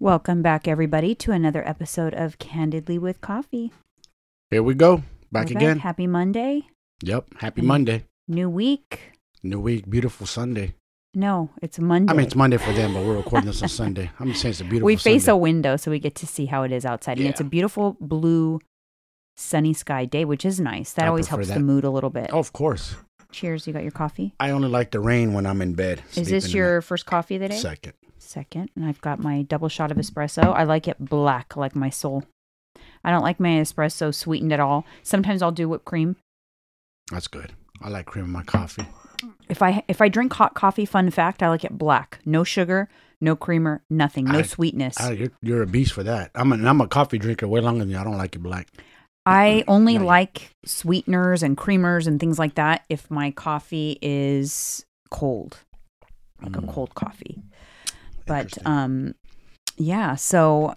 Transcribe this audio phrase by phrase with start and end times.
[0.00, 3.72] Welcome back, everybody, to another episode of Candidly with Coffee.
[4.50, 5.02] Here we go.
[5.32, 5.80] Back again.
[5.80, 6.68] Happy Monday.
[7.02, 7.26] Yep.
[7.38, 7.62] Happy.
[7.62, 8.04] Monday.
[8.28, 9.12] New week.
[9.42, 9.90] New week.
[9.90, 10.74] Beautiful Sunday.
[11.14, 12.12] No, it's Monday.
[12.12, 14.10] I mean, it's Monday for them, but we're recording this on Sunday.
[14.20, 15.32] I'm just saying it's a beautiful we face Sunday.
[15.32, 17.18] a window so we get to see how it is outside.
[17.18, 18.60] And it's a beautiful blue,
[19.36, 20.92] sunny sky day, which is nice.
[20.92, 22.30] That I always helps the mood a little bit.
[22.32, 22.94] Oh, of course.
[23.32, 23.66] Cheers.
[23.66, 24.34] You got your coffee?
[24.38, 26.02] I only like the rain when I'm in bed.
[26.14, 27.56] Is this your first coffee of the day?
[27.56, 27.94] second?
[28.28, 28.68] Second.
[28.76, 30.54] And I've got my double shot of espresso.
[30.54, 32.24] I like it black, like my soul.
[33.02, 34.84] I don't like my espresso sweetened at all.
[35.02, 36.16] Sometimes I'll do whipped cream.
[37.10, 37.54] That's good.
[37.80, 38.86] I like cream in my coffee.
[39.48, 42.18] If I if I drink hot coffee, fun fact, I like it black.
[42.26, 42.88] No sugar,
[43.20, 45.00] no creamer, nothing, no I- sweetness.
[45.00, 46.30] I, you're, you're a beast for that.
[46.34, 47.96] I'm a, I'm a coffee drinker way longer than you.
[47.98, 48.68] I don't like it black.
[49.24, 50.02] I only yet.
[50.02, 55.56] like sweeteners and creamers and things like that if my coffee is cold,
[56.42, 56.72] like a Mm.
[56.72, 57.42] cold coffee.
[58.28, 59.14] But um,
[59.76, 60.14] yeah.
[60.14, 60.74] So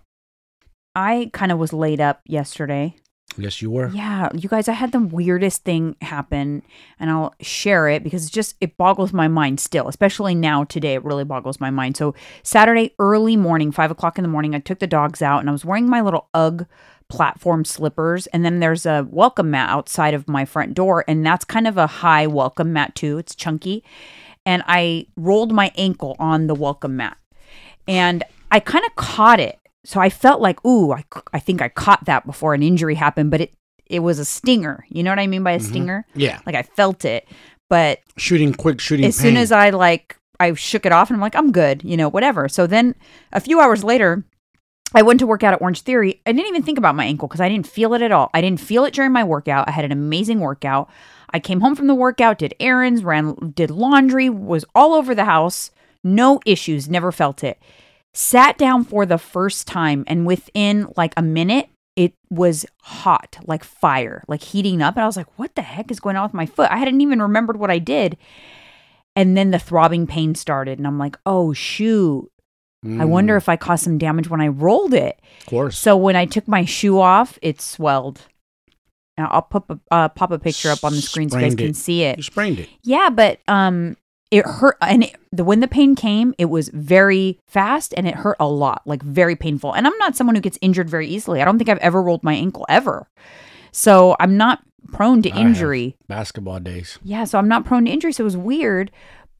[0.96, 2.96] I kind of was laid up yesterday.
[3.38, 3.88] yes, you were.
[3.90, 6.64] Yeah, you guys, I had the weirdest thing happen,
[7.00, 10.96] and I'll share it because it's just it boggles my mind still, especially now today.
[10.96, 11.96] It really boggles my mind.
[11.96, 12.14] So
[12.44, 15.54] Saturday early morning, five o'clock in the morning, I took the dogs out, and I
[15.54, 16.66] was wearing my little UGG
[17.08, 21.46] platform slippers, and then there's a welcome mat outside of my front door, and that's
[21.46, 23.18] kind of a high welcome mat too.
[23.18, 23.84] It's chunky,
[24.46, 27.18] and I rolled my ankle on the welcome mat,
[27.92, 29.58] and I kind of caught it.
[29.84, 31.04] So I felt like, ooh, I,
[31.34, 33.54] I think I caught that before an injury happened, but it
[33.88, 34.86] it was a stinger.
[34.90, 35.64] You know what I mean by a Mhm.
[35.70, 36.06] stinger?
[36.16, 36.40] Yeah.
[36.46, 37.28] Like I felt it,
[37.70, 41.22] but Shooting quick, shooting as soon as I like I shook it off and I'm
[41.22, 42.48] like, I'm good, you know, whatever.
[42.50, 42.96] So then
[43.34, 44.24] a few hours later,
[44.94, 46.22] I went to work out at Orange Theory.
[46.26, 48.30] I didn't even think about my ankle because I didn't feel it at all.
[48.34, 49.68] I didn't feel it during my workout.
[49.68, 50.90] I had an amazing workout.
[51.34, 55.26] I came home from the workout, did errands, ran, did laundry, was all over the
[55.26, 55.72] house.
[56.04, 57.60] No issues, never felt it.
[58.14, 63.64] Sat down for the first time, and within like a minute, it was hot, like
[63.64, 64.96] fire, like heating up.
[64.96, 66.70] And I was like, what the heck is going on with my foot?
[66.72, 68.18] I hadn't even remembered what I did.
[69.16, 72.30] And then the throbbing pain started, and I'm like, oh, shoot.
[72.98, 75.22] I wonder Mm, if I caused some damage when I rolled it.
[75.42, 75.78] Of course.
[75.78, 78.22] So when I took my shoe off, it swelled.
[79.20, 81.52] Now I'll pop a, uh, pop a picture up on the screen so you guys
[81.52, 82.18] Sprained can see it.
[82.18, 82.70] you sprained it.
[82.82, 83.98] Yeah, but um,
[84.32, 88.16] it hurt, and it, the when the pain came, it was very fast, and it
[88.16, 89.74] hurt a lot, like very painful.
[89.74, 91.42] And I'm not someone who gets injured very easily.
[91.42, 93.08] I don't think I've ever rolled my ankle ever,
[93.72, 94.60] so I'm not
[94.94, 95.96] prone to injury.
[96.08, 96.98] Basketball days.
[97.04, 98.90] Yeah, so I'm not prone to injury, so it was weird,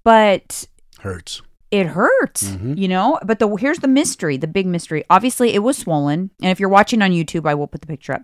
[0.04, 0.66] but
[1.00, 1.42] Hurts.
[1.72, 2.78] it hurts, Mhm.
[2.78, 3.18] you know.
[3.26, 5.04] But the here's the mystery, the big mystery.
[5.10, 8.14] Obviously, it was swollen, and if you're watching on YouTube, I will put the picture
[8.14, 8.24] up.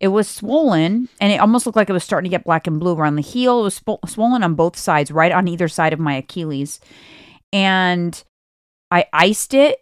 [0.00, 2.80] It was swollen, and it almost looked like it was starting to get black and
[2.80, 3.60] blue around the heel.
[3.60, 6.80] It was swollen on both sides, right on either side of my Achilles,
[7.52, 8.22] and
[8.90, 9.80] I iced it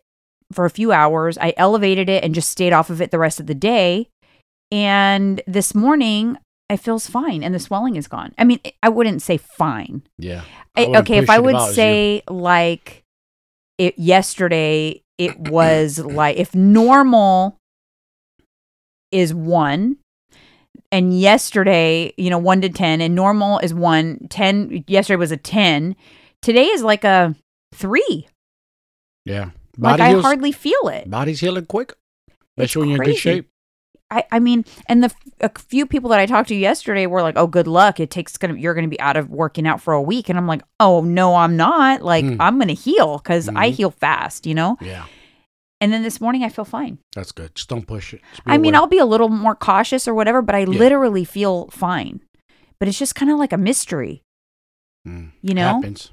[0.52, 1.38] for a few hours.
[1.38, 4.08] I elevated it and just stayed off of it the rest of the day.
[4.72, 6.36] And this morning,
[6.68, 8.34] it feels fine, and the swelling is gone.
[8.36, 10.02] I mean, I wouldn't say fine.
[10.18, 10.42] Yeah.
[10.76, 11.74] I- wouldn't okay, if I would was you.
[11.74, 13.04] say like
[13.78, 17.56] it yesterday, it was like if normal
[19.10, 19.96] is one,
[20.92, 24.26] and yesterday, you know, one to ten, and normal is one.
[24.30, 25.96] Ten yesterday was a ten.
[26.42, 27.34] Today is like a
[27.74, 28.26] three.
[29.24, 29.50] Yeah.
[29.76, 31.08] Like Body I hardly feel it.
[31.10, 31.94] body's healing quick.
[32.56, 33.48] Especially when you're in good shape.
[34.10, 37.36] I, I mean, and the a few people that I talked to yesterday were like,
[37.36, 38.00] "Oh, good luck.
[38.00, 40.46] It takes gonna you're gonna be out of working out for a week." And I'm
[40.46, 42.00] like, "Oh no, I'm not.
[42.02, 42.40] Like Hmm.
[42.40, 43.74] I'm gonna heal because I Mhm.
[43.74, 45.04] heal fast, you know." Yeah.
[45.80, 46.98] And then this morning I feel fine.
[47.14, 47.54] That's good.
[47.54, 48.20] Just don't push it.
[48.46, 48.82] I mean, aware.
[48.82, 52.20] I'll be a little more cautious or whatever, but I literally feel fine.
[52.80, 54.22] But it's just kind of like a mystery,
[55.06, 55.30] Mm.
[55.42, 55.74] you know?
[55.74, 56.10] Happens.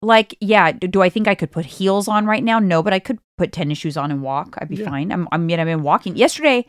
[0.00, 2.58] Like, yeah, do, do I think I could put heels on right now?
[2.58, 4.56] No, but I could put tennis shoes on and walk.
[4.58, 4.88] I'd be Yeah.
[4.90, 5.12] fine.
[5.12, 6.16] I'm, I mean, I've been walking.
[6.16, 6.66] Yesterday,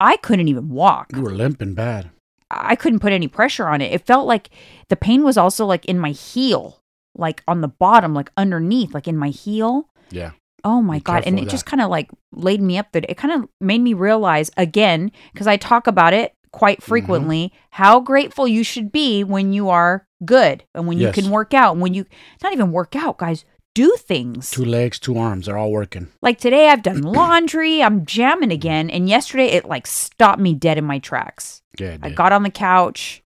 [0.00, 1.12] I couldn't even walk.
[1.14, 2.10] You were limping bad.
[2.50, 3.92] I couldn't put any pressure on it.
[3.92, 4.50] It felt like
[4.88, 6.78] the pain was also like in my heel,
[7.14, 9.88] like on the bottom, like underneath, like in my heel.
[10.10, 10.32] Yeah.
[10.64, 11.22] Oh my Be god!
[11.26, 12.92] And it just kind of like laid me up.
[12.92, 16.88] That it kind of made me realize again because I talk about it quite Mm-hmm.
[16.88, 21.52] frequently how grateful you should be when you are good and when you can work
[21.54, 22.06] out and when you
[22.42, 23.44] not even work out, guys.
[23.74, 25.46] Do things Two legs, two arms.
[25.46, 26.08] They're all working.
[26.20, 26.68] like today.
[26.68, 27.80] I've done laundry.
[27.80, 31.62] I'm jamming again, and yesterday it like stopped me dead in my tracks.
[31.78, 31.96] Yeah.
[32.02, 33.22] I got on the couch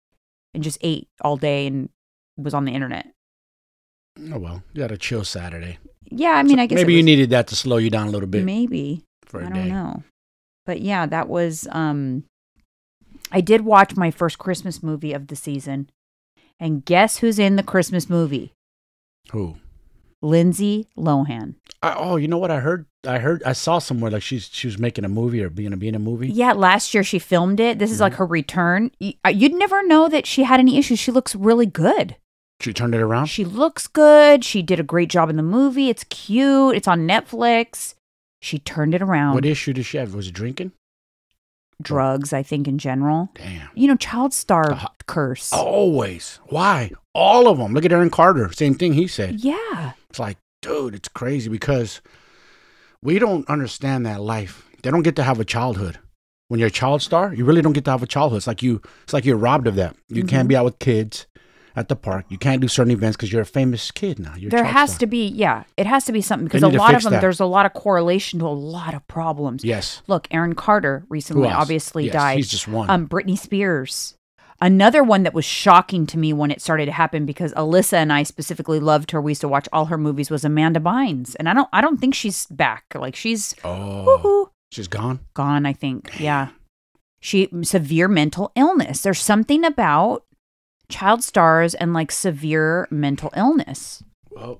[0.55, 1.89] and just ate all day and
[2.35, 3.05] was on the internet.
[4.33, 4.63] Oh, well.
[4.73, 5.77] You had a chill Saturday.
[6.09, 8.11] Yeah, I mean, I guess Maybe it you needed that to slow you down a
[8.11, 10.03] little bit maybe for a I don't know,
[10.65, 11.67] but yeah, that was.
[11.71, 12.23] um
[13.31, 15.89] I did watch my first Christmas movie of the season,
[16.59, 18.53] and guess who's in the Christmas movie?
[19.31, 19.57] Who?
[20.21, 21.55] Lindsay Lohan.
[21.81, 22.85] I, oh, you know what I heard?
[23.07, 25.77] I heard I saw somewhere like she's she was making a movie or being a
[25.77, 26.27] being a movie.
[26.29, 27.79] Yeah, last year she filmed it.
[27.79, 28.91] This is like her return.
[28.99, 30.99] You'd never know that she had any issues.
[30.99, 32.17] She looks really good.
[32.61, 33.27] She turned it around.
[33.27, 34.43] She looks good.
[34.43, 35.89] She did a great job in the movie.
[35.89, 36.75] It's cute.
[36.75, 37.93] It's on Netflix.
[38.41, 39.35] She turned it around.
[39.35, 40.13] What issue did she have?
[40.13, 40.73] Was it drinking?
[41.81, 43.29] Drugs, I think, in general.
[43.35, 43.69] Damn.
[43.73, 45.53] You know, child star Uh, curse.
[45.53, 46.39] Always.
[46.47, 46.91] Why?
[47.15, 47.73] All of them.
[47.73, 48.51] Look at Aaron Carter.
[48.51, 49.39] Same thing he said.
[49.39, 49.93] Yeah.
[50.09, 52.01] It's like, dude, it's crazy because
[53.01, 54.67] we don't understand that life.
[54.83, 55.99] They don't get to have a childhood.
[56.49, 58.37] When you're a child star, you really don't get to have a childhood.
[58.37, 59.95] It's like you it's like you're robbed of that.
[60.09, 60.27] You Mm-hmm.
[60.29, 61.27] can't be out with kids
[61.75, 62.25] at the park.
[62.29, 64.33] You can't do certain events because you're a famous kid now.
[64.35, 64.99] You're There has star.
[64.99, 67.21] to be, yeah, it has to be something because a lot of them, that.
[67.21, 69.63] there's a lot of correlation to a lot of problems.
[69.63, 70.01] Yes.
[70.07, 72.37] Look, Aaron Carter recently obviously Yes, died.
[72.37, 72.89] he's just one.
[72.89, 74.15] Um, Britney Spears.
[74.61, 78.11] Another one that was shocking to me when it started to happen because Alyssa and
[78.11, 79.21] I specifically loved her.
[79.21, 80.29] We used to watch all her movies.
[80.29, 82.83] Was Amanda Bynes, and I don't, I don't think she's back.
[82.93, 84.03] Like she's Oh.
[84.21, 85.21] woohoo, She's gone.
[85.33, 85.65] gone.
[85.65, 86.49] I think, yeah.
[87.21, 89.01] She severe mental illness.
[89.01, 90.25] There's something about
[90.89, 94.03] child stars and like severe mental illness.
[94.29, 94.59] Well,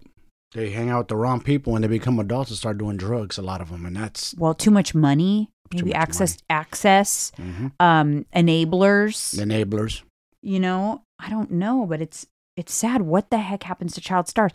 [0.54, 3.38] they hang out with the wrong people when they become adults and start doing drugs,
[3.38, 3.86] a lot of them.
[3.86, 7.72] And that's Well, too much money, maybe much access, access, mhm.
[7.80, 9.36] um, enablers.
[9.40, 10.02] enablers.
[10.42, 14.28] you know i don't know but it's it's sad what the heck happens to child
[14.30, 14.54] stars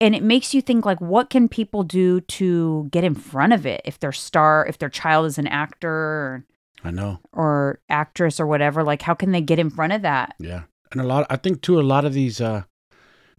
[0.00, 3.64] and it makes you think like what can people do to get in front of
[3.64, 6.44] it if their star if their child is an actor or,
[6.82, 7.20] I know.
[7.32, 10.62] or actress or whatever like how can they get in front of that Yeah.
[10.92, 12.62] And a lot, I think too, a lot of these uh,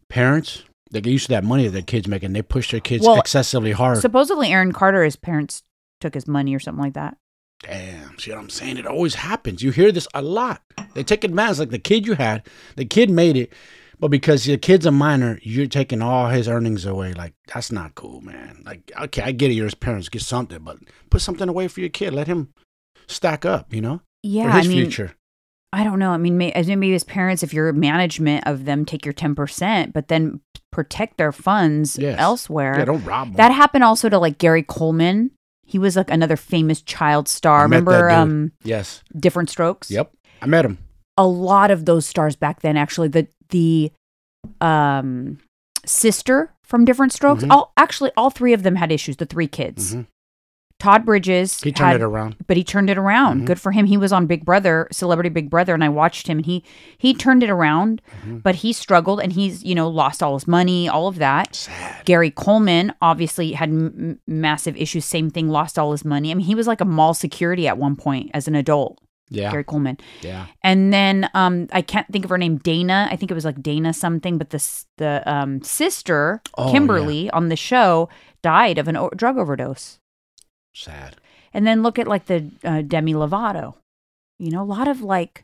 [0.09, 2.79] parents, they get used to that money that their kids make and they push their
[2.79, 3.97] kids Well, excessively hard.
[3.99, 5.63] supposedly aaron carter his parents
[6.01, 7.17] took his money or something like that
[7.63, 8.77] Damn, see what I'm saying?
[8.77, 9.61] It always happens.
[9.61, 10.63] You hear this a lot.
[10.95, 12.41] They take advantage, like the kid you had,
[12.75, 13.53] the kid made it,
[13.99, 17.13] but because the kid's a minor, you're taking all his earnings away.
[17.13, 18.63] Like, that's not cool, man.
[18.65, 20.79] Like, okay, I get it, you're his parents, get something, but
[21.11, 22.13] put something away for your kid.
[22.15, 22.51] Let him
[23.07, 25.13] stack up, you know, yeah for his i mean future.
[25.73, 29.05] I don't know i mean may, maybe as parents if you're management of them take
[29.05, 30.41] your 10% but then
[30.71, 32.17] protect their funds Yes.
[32.19, 33.35] elsewhere Yeah, don't rob them.
[33.37, 35.31] That happened also to like Gary Coleman.
[35.65, 37.59] He was like another famous child star.
[37.59, 39.03] I Remember um yes.
[39.17, 39.89] Diff'rent Strokes?
[39.91, 40.11] Yep.
[40.41, 40.77] I met him.
[41.17, 43.91] A lot of those stars back then actually the the
[44.59, 45.37] um
[45.85, 47.43] sister from Diff'rent Strokes.
[47.43, 47.51] Mhm.
[47.51, 49.95] All actually all three of them had issues, the three kids.
[49.95, 50.05] Mhm.
[50.81, 52.35] Todd Bridges He turned had- it around.
[52.47, 53.41] but he turned it around.
[53.43, 53.45] Mhm.
[53.45, 53.85] Good for him.
[53.85, 56.63] He was on Big Brother, Celebrity Big Brother, and I watched him and he
[56.97, 58.41] he turned it around, Mhm.
[58.41, 61.55] but he struggled and he's, you know, lost all his money, all of that.
[61.55, 62.05] Sad.
[62.05, 65.05] Gary Coleman obviously had m- massive issues.
[65.05, 66.31] Same thing, lost all his money.
[66.31, 68.97] I mean, he was like a mall security at one point as an adult.
[69.33, 69.49] Yeah.
[69.51, 70.47] Gary Coleman, Yeah.
[70.61, 73.07] and then um, I can't think of her name, Dana.
[73.09, 74.37] I think it was like Dana something.
[74.37, 74.61] But the
[74.97, 78.09] the um, sister Oh, Kimberly on the show
[78.41, 79.99] died of an o- drug overdose.
[80.73, 81.17] Sad.
[81.53, 83.75] And then look at like the uh, Demi Lovato.
[84.39, 85.43] You know, a lot of like,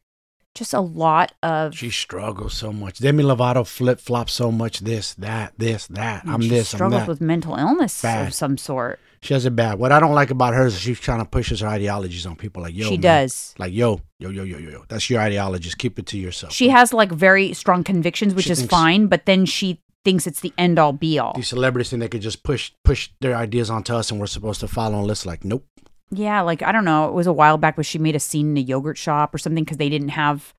[0.56, 1.76] just a lot of.
[1.76, 3.00] She struggles so much.
[3.00, 4.80] Demi Lovato flip flops so much.
[4.80, 6.24] This, that, this, that.
[6.24, 7.08] and I'm this, I'm struggles that.
[7.08, 8.28] with mental illness Bad.
[8.28, 9.00] of some sort.
[9.22, 9.80] She has it bad.
[9.80, 12.62] What I don't like about her is she kind of pushes her ideologies on people.
[12.62, 13.02] Like yo, she man.
[13.02, 13.56] does.
[13.58, 14.86] Like yo, yo, yo, yo, yo, yo.
[14.88, 15.64] That's your ideology.
[15.64, 16.54] Just keep it to yourself.
[16.54, 20.26] She has like very strong convictions, which She is thinks- fine, but then she thinks
[20.26, 21.34] it's the end all be all.
[21.36, 24.62] These celebrities think they could just push push their ideas onto us, and we're supposed
[24.62, 25.30] to follow and listen.
[25.30, 25.66] Like nope.
[26.12, 27.10] Yeah, like I don't know.
[27.10, 29.38] It was a while back, but she made a scene in a yogurt shop or
[29.38, 30.54] something because they didn't have.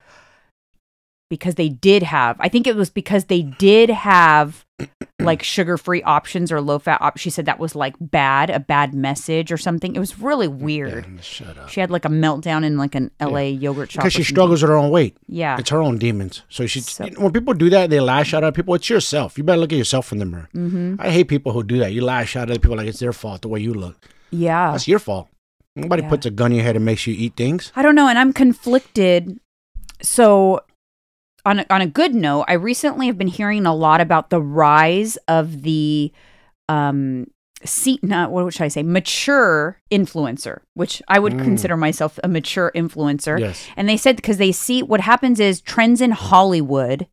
[1.31, 4.65] Because they did have, I think it was because they did have
[5.21, 8.59] like sugar free options or low fat op- She said that was like bad, a
[8.61, 9.95] bad message or something.
[9.95, 11.05] It was really weird.
[11.07, 11.69] Yeah, shut up.
[11.69, 14.05] She had like a meltdown in like an LA yogurt shop.
[14.05, 15.19] Because she struggles with her own weight.
[15.27, 15.59] Yeah.
[15.59, 16.45] It's her own demons.
[16.49, 18.73] So she, So- you know, when people do that, they lash out at people.
[18.75, 19.37] It's yourself.
[19.37, 20.49] You better look at yourself in the mirror.
[20.55, 20.95] Mm-hmm.
[20.99, 21.93] I hate people who do that.
[21.93, 24.09] You lash out at other people like it's their fault the way you look.
[24.31, 24.71] Yeah.
[24.71, 25.29] That's your fault.
[25.77, 26.09] Nobody Yeah.
[26.09, 27.71] puts a gun in your head and makes you eat things.
[27.77, 29.39] I don't know, and I'm conflicted.
[30.01, 30.61] So,
[31.49, 34.41] on a, on a good note, I recently have been hearing a lot about the
[34.41, 36.13] rise of the
[36.69, 37.27] um
[37.65, 41.45] see not what should I say mature influencer, which I would Mm.
[41.45, 43.41] consider myself a mature influencer.
[43.41, 43.67] Yes.
[43.77, 47.09] And they said because they see what happens is trends in Hollywood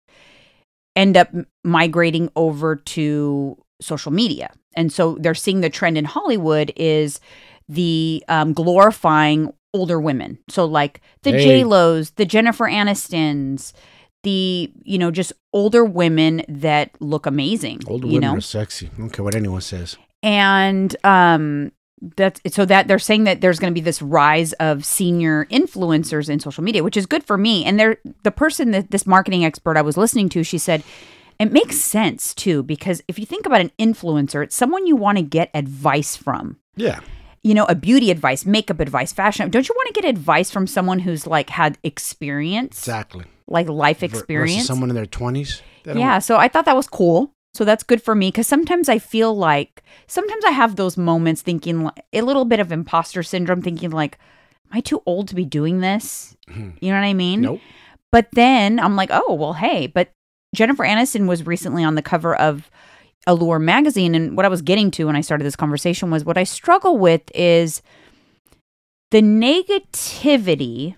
[0.95, 1.29] end up
[1.63, 4.51] migrating over to social media.
[4.75, 7.19] And so they're seeing the trend in Hollywood is
[7.67, 10.37] the um, glorifying older women.
[10.49, 11.43] So like the Hey.
[11.43, 13.73] J Lo's, the Jennifer Anistons,
[14.25, 17.79] the you know just older women that look amazing.
[17.87, 18.89] Older women know, are sexy.
[18.93, 19.97] I don't care what anyone says.
[20.23, 21.71] and um
[22.17, 26.29] that's so that they're saying that there's going to be this rise of senior influencers
[26.29, 29.45] in social media which is good for me and they're the person that this marketing
[29.45, 30.83] expert i was listening to she said
[31.39, 35.17] It makes sense too, because if you think about an influencer, it's someone you want
[35.17, 36.57] to get advice from.
[36.77, 36.99] Yeah.
[37.45, 39.51] You know, a beauty advice, makeup advice, fashion.
[39.51, 43.23] Don't you want to get advice from someone who's like had experience, Exactly.
[43.47, 44.65] like life Ver- versus experience?
[44.65, 45.61] someone in their twenties.
[45.85, 47.31] Yeah, so I thought that was cool.
[47.53, 51.43] So that's good for me because sometimes I feel like sometimes I have those moments
[51.43, 54.17] thinking like, a little bit of imposter syndrome, thinking like,
[54.71, 56.35] am I too old to be doing this?
[56.49, 56.71] Mm-hmm.
[56.81, 57.41] You know what I mean?
[57.41, 57.61] Nope.
[58.11, 60.09] But then I'm like, oh, well, hey, but
[60.55, 62.71] Jennifer Aniston was recently on the cover of
[63.27, 64.15] Allure magazine.
[64.15, 66.97] And what I was getting to when I started this conversation was what I struggle
[66.97, 67.81] with is
[69.11, 70.95] the negativity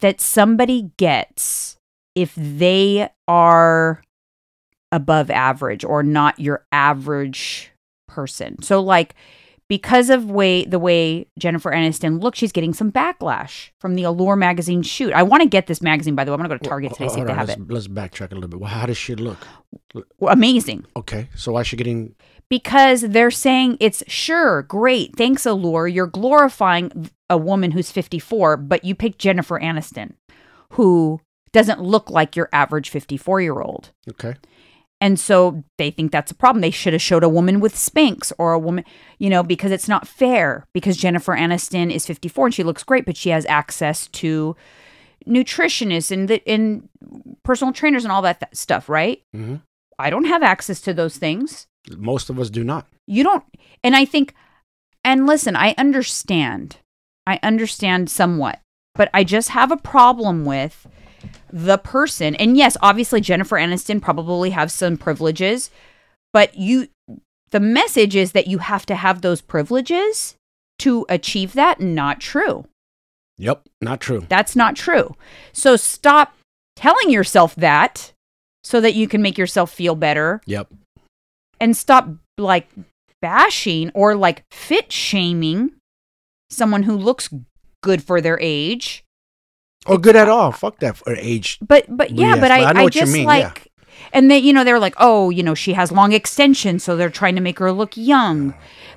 [0.00, 1.76] that somebody gets
[2.14, 4.02] if they are
[4.92, 7.70] above average or not your average
[8.06, 8.62] person.
[8.62, 9.14] So, like,
[9.68, 14.36] because of way the way Jennifer Aniston looks, she's getting some backlash from the Allure
[14.36, 15.12] magazine shoot.
[15.12, 16.34] I want to get this magazine, by the way.
[16.34, 17.70] I'm gonna go to Target today see if they have let's, it.
[17.70, 18.60] let's backtrack a little bit.
[18.60, 19.38] Well, how does she look?
[20.18, 20.86] Well, Amazing.
[20.96, 22.14] Okay, so why is she getting?
[22.50, 25.88] Because they're saying it's sure, great, thanks, Allure.
[25.88, 30.12] You're glorifying a woman who's 54, but you picked Jennifer Aniston,
[30.70, 31.20] who
[31.52, 33.92] doesn't look like your average 54 year old.
[34.10, 34.34] Okay,
[35.00, 36.62] And so they think that's a problem.
[36.62, 38.84] They should have showed a woman with Spanx or a woman,
[39.18, 40.66] you know, because it's not fair.
[40.72, 44.56] Because Jennifer Aniston is 54 and she looks great, but she has access to
[45.26, 46.88] nutritionists and the, and
[47.42, 49.22] personal trainers and all that th- stuff, right?
[49.34, 49.60] Mhm.
[49.98, 51.66] I don't have access to those things.
[51.98, 52.86] most of us do not.
[53.06, 53.44] You don't,
[53.82, 54.34] and I think,
[55.04, 56.76] and listen, I understand,
[57.26, 58.60] I understand somewhat,
[58.94, 60.86] but I just have a problem with
[61.54, 62.34] the person.
[62.34, 65.70] And yes, obviously Jennifer Aniston probably have some privileges,
[66.32, 66.88] but you,
[67.52, 70.34] the message is that you have to have those privileges
[70.80, 71.80] to achieve that.
[71.80, 72.66] Not true.
[73.38, 74.26] Yep, not true.
[74.28, 75.14] That's not true.
[75.52, 76.34] So stop
[76.74, 78.12] telling yourself that
[78.64, 80.72] so that you can make yourself feel better Yep.
[81.60, 82.68] and stop like
[83.22, 85.70] bashing or like fit shaming
[86.50, 87.28] someone who looks
[87.80, 89.03] good for their age.
[89.86, 90.52] Oh, good at all.
[90.52, 91.58] Fuck that for age.
[91.60, 93.28] But but yeah, Yes, but I, I know I, what you just mean, yeah.
[93.28, 93.72] like
[94.12, 97.10] and they you know they're like, "Oh, you know, she has long extensions, so they're
[97.10, 98.54] trying to make her look young."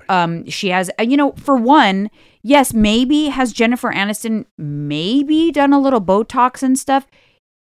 [0.10, 2.10] Um she has uh, you know, for one,
[2.42, 7.08] yes, maybe has Jennifer Aniston maybe done a little botox and stuff.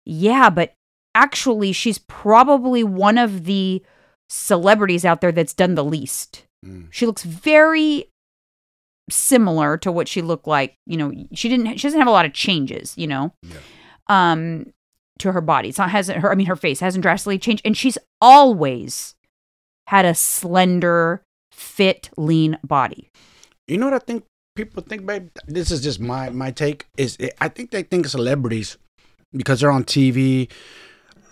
[0.05, 0.75] Yeah, but
[1.15, 3.83] actually she's probably one of the
[4.29, 6.45] celebrities out there that's done the least.
[6.65, 6.89] Mm.
[6.91, 8.11] She looks very
[9.11, 10.75] similar to what she looked like.
[10.87, 11.77] You know, she didn't.
[11.79, 12.95] She doesn't have a lot of changes.
[12.97, 13.57] You know, Yeah.
[14.09, 14.67] um,
[15.19, 15.69] to her body.
[15.71, 16.31] It's not hasn't her.
[16.31, 19.15] I mean, her face hasn't drastically changed, and she's always
[19.89, 21.23] had a slender,
[21.53, 23.11] fit, lean body.
[23.69, 24.25] You know what I think
[24.57, 25.29] people think, babe?
[25.47, 26.87] This is just my my take.
[26.97, 28.77] Is I think they think celebrities
[29.33, 30.51] because they're on TV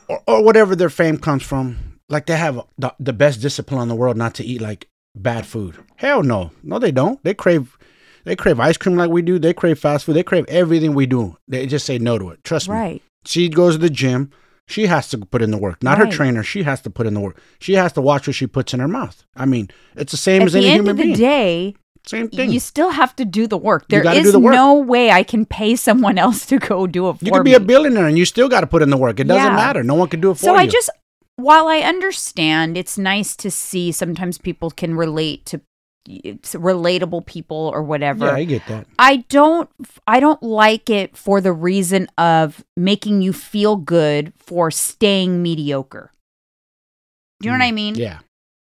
[0.09, 1.77] or, or whatever their fame comes from.
[2.11, 5.47] Like they have the, the best discipline in the world not to eat like bad
[5.47, 5.77] food.
[5.97, 7.23] Hell no, no they don't.
[7.25, 7.77] They crave
[8.25, 9.39] they crave ice cream like we do.
[9.39, 10.15] They crave fast food.
[10.15, 11.37] They crave everything we do.
[11.49, 12.43] They just say no to it.
[12.45, 12.75] Trust me.
[12.75, 13.03] Right.
[13.27, 14.31] She goes to the gym.
[14.67, 15.83] She has to put in the work.
[15.83, 16.07] Not Right.
[16.07, 16.43] her trainer.
[16.43, 17.39] She has to put in the work.
[17.59, 19.23] She has to watch what she puts in her mouth.
[19.37, 21.17] I mean, it's the same At as the any end human of the being.
[21.17, 21.75] day,
[22.07, 22.51] same thing.
[22.51, 23.89] you still have to do the work.
[23.89, 24.55] There is the work.
[24.55, 27.45] no way I can pay someone else to go do it for You You could
[27.45, 27.57] be me.
[27.57, 29.21] a billionaire and you still got to put in the work.
[29.21, 29.55] It doesn't Yeah.
[29.55, 29.83] matter.
[29.83, 30.57] No one can do it for so you.
[30.57, 30.89] So I just,
[31.37, 35.61] while I understand, it's nice to see sometimes people can relate to
[36.07, 38.27] it's relatable people or whatever.
[38.27, 38.87] yeah, I get that.
[38.99, 39.71] I don't
[40.07, 46.13] I don't like it for the reason of making you feel good for staying mediocre.
[47.41, 47.95] Do you know what I mean?
[47.95, 48.19] Mm, Yeah.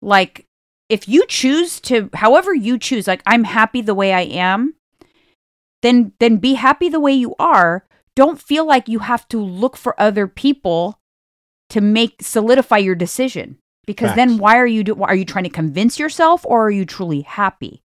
[0.00, 0.46] Like
[0.88, 4.74] if you choose to however you choose like I'm happy the way I am,
[5.82, 7.84] then then be happy the way you are.
[8.14, 10.98] Don't feel like you have to look for other people
[11.70, 15.50] to make solidify your decision because then why are you do, are you trying to
[15.50, 17.82] convince yourself or are you truly happy?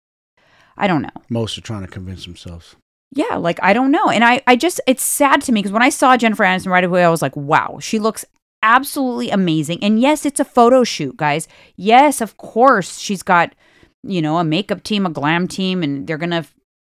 [0.77, 1.09] I don't know.
[1.29, 2.75] Most are trying to convince themselves.
[3.11, 4.09] Yeah, like I don't know.
[4.09, 6.83] And I I just it's sad to me because when I saw Jennifer Aniston right
[6.83, 8.25] away, I was like, wow, she looks
[8.61, 9.81] absolutely amazing.
[9.81, 11.47] And yes, it's a photo shoot, guys.
[11.77, 13.55] Yes, of course, she's got,
[14.03, 16.45] you know, a makeup team, a glam team, and they're gonna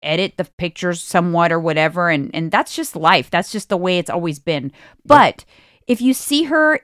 [0.04, 2.10] edit the pictures somewhat or whatever.
[2.10, 3.30] And and that's just life.
[3.30, 4.74] That's just the way it's always been.
[5.06, 5.46] But
[5.90, 6.80] if you see her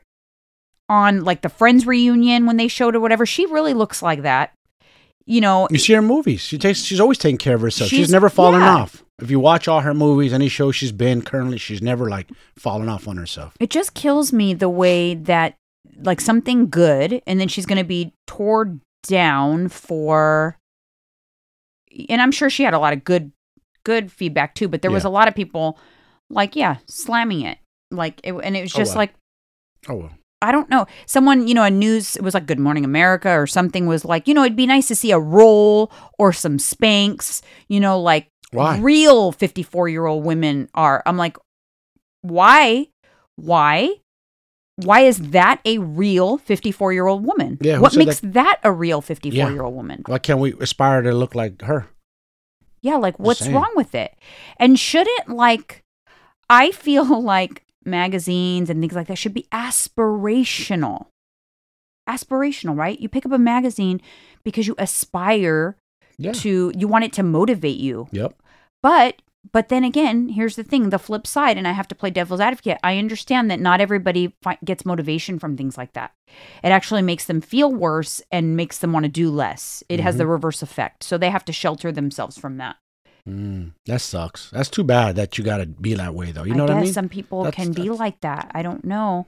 [0.90, 4.52] on like the Friends reunion when they showed or whatever, she really looks like that.
[5.26, 6.42] You know, You see her movies.
[6.42, 6.82] She takes.
[6.82, 7.90] She's always taking care of herself.
[7.90, 8.76] She's, She's- never fallen yeah.
[8.76, 9.04] off.
[9.22, 12.90] If you watch all her movies, any show she's been currently, she's never like fallen
[12.90, 13.56] off on herself.
[13.62, 15.56] It just kills me the way that
[16.02, 20.58] like something good and then she's going to be tore down for
[22.10, 23.32] and I'm sure she had a lot of good
[23.86, 25.80] good feedback too, but there was a lot of people
[26.30, 27.58] like yeah, slamming it.
[27.96, 29.14] Like it, and it was Oh, just like
[29.88, 30.12] Oh well.
[30.42, 30.86] I don't know.
[31.08, 34.28] Someone, you know, a news, it was like Good Morning America or something was like,
[34.28, 38.28] you know, it'd be nice to see a roll or some Spanx, you know, like
[38.52, 38.78] Why?
[38.80, 41.02] real 54 year old women are.
[41.06, 41.38] I'm like,
[42.22, 42.88] why?
[43.38, 43.96] Why?
[44.76, 47.58] Why is that a real 54 year old woman?
[47.62, 48.60] Yeah, what makes that?
[48.64, 50.04] a real 54 year old woman?
[50.06, 51.88] Why can't we aspire to look like her?
[52.82, 54.14] Yeah, like what's wrong with it?
[54.60, 55.82] And shouldn't like
[56.50, 61.08] I feel like magazines and things like that should be aspirational.
[62.08, 63.00] Aspirational, right?
[63.00, 64.02] You pick up a magazine
[64.44, 65.76] because you aspire
[66.18, 66.32] Yeah.
[66.34, 68.08] to you want it to motivate you.
[68.12, 68.42] Yep.
[68.84, 72.10] But but then again, here's the thing, the flip side and I have to play
[72.10, 72.80] devil's advocate.
[72.84, 76.14] I understand that not everybody fi- gets motivation from things like that.
[76.64, 79.84] It actually makes them feel worse and makes them want to do less.
[79.88, 80.18] It has Mhm.
[80.20, 81.04] the reverse effect.
[81.04, 82.78] So they have to shelter themselves from that.
[83.28, 84.50] Mm, that sucks.
[84.52, 86.44] That's too bad that you got to be that way, though.
[86.44, 86.94] You know I what I mean?
[86.94, 88.52] some people That's- can be like that.
[88.54, 89.26] I don't know.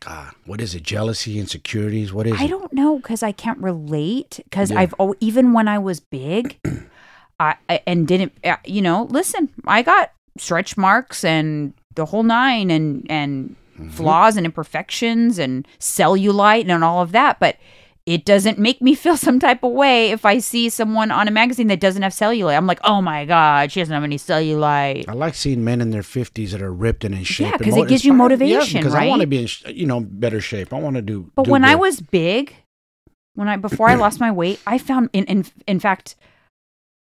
[0.00, 0.82] God, what is it?
[0.82, 2.12] Jealousy, insecurities?
[2.12, 2.48] What is I it?
[2.48, 4.40] don't know because I can't relate.
[4.44, 4.80] Because Yeah.
[4.80, 6.58] I've oh, even when I was big,
[7.40, 9.04] I, I and didn't uh, you know?
[9.10, 13.88] Listen, I got stretch marks and the whole nine, and and Mm-hmm.
[13.88, 17.56] flaws and imperfections and cellulite and all of that, but.
[18.06, 21.30] It doesn't make me feel some type of way if I see someone on a
[21.30, 22.56] magazine that doesn't have cellulite.
[22.56, 25.08] I'm like, oh my god, she doesn't have any cellulite.
[25.08, 27.54] I like seeing men in their fifties that are ripped and in shape.
[27.54, 30.00] and 'cause it gives you motivation, yeah, because I want to be in, you know,
[30.00, 30.72] better shape.
[30.72, 31.30] I want to do.
[31.34, 32.54] But do when I was big,
[33.34, 36.14] when I before I lost my weight, I found in in in fact,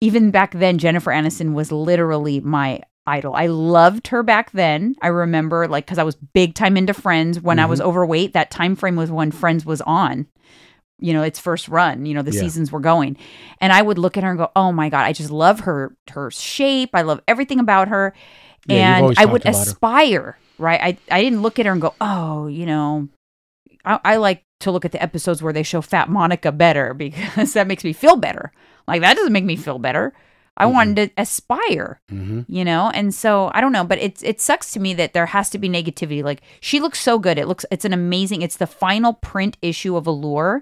[0.02, 3.34] even back then, Jennifer Aniston was literally my idol.
[3.36, 4.96] I loved her back then.
[5.02, 7.42] I remember like because I was big time into Friends.
[7.42, 7.90] When I was Mm-hmm.
[7.90, 10.28] overweight, that time frame was when Friends was on.
[11.04, 12.06] You know, its first run.
[12.06, 12.40] You know, the Yeah.
[12.40, 13.18] seasons were going,
[13.60, 15.96] and I would look at her and go, "Oh my god, I just love her
[16.12, 16.92] her shape.
[16.94, 18.14] I love everything about her."
[18.66, 19.62] Yeah, and I would about her.
[19.62, 20.80] aspire, right?
[20.82, 23.10] I I didn't look at her and go, "Oh, you know,
[23.84, 27.52] I, I like to look at the episodes where they show Fat Monica better because
[27.54, 28.54] that makes me feel better.
[28.88, 30.14] Like that doesn't make me feel better.
[30.56, 34.40] I wanted to aspire, hmm you know, and so I don't know, but it's it
[34.40, 36.24] sucks to me that there has to be negativity.
[36.24, 37.38] Like she looks so good.
[37.40, 38.42] It looks it's an amazing.
[38.44, 40.62] It's the final print issue of Allure,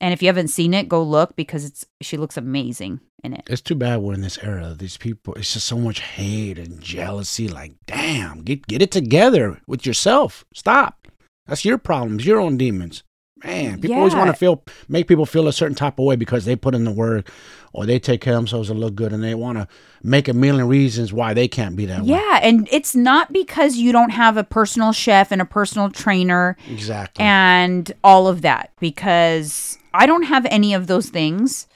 [0.00, 3.42] and if you haven't seen it, go look because it's she looks amazing in it.
[3.48, 4.74] It's too bad we're in this era.
[4.78, 7.48] These people, it's just so much hate and jealousy.
[7.48, 10.44] Like, damn, get get it together with yourself.
[10.54, 11.08] Stop.
[11.46, 13.02] That's your problems, your own demons.
[13.44, 16.44] Man, people always want to feel, make people feel a certain type of way because
[16.44, 17.30] they put in the work
[17.72, 19.68] or they take care of themselves to look good, and they want to
[20.02, 22.08] make a million reasons why they can't be that way.
[22.08, 26.56] Yeah, and it's not because you don't have a personal chef and a personal trainer
[26.68, 27.24] Exactly.
[27.24, 31.66] and all of that because I don't have any of those things.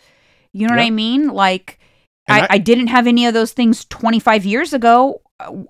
[0.53, 1.29] You know what I mean?
[1.29, 1.79] Like
[2.29, 5.21] I, I- I didn't have any of those things 25 years ago.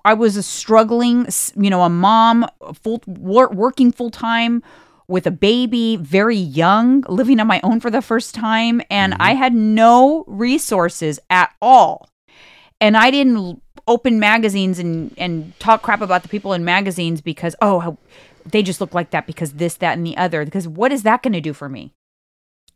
[0.05, 1.25] I was a struggling,
[1.55, 2.45] you know, a mom,
[2.83, 4.61] full wor- working full time
[5.07, 9.21] with a baby, very young, living on my own for the first time, and mm-hmm.
[9.21, 12.07] I had no resources at all.
[12.79, 17.55] And I didn't open magazines and and talk crap about the people in magazines because
[17.61, 17.97] oh,
[18.45, 20.45] they just look like that because this, that, and the other.
[20.45, 21.93] Because what is that going to do for me?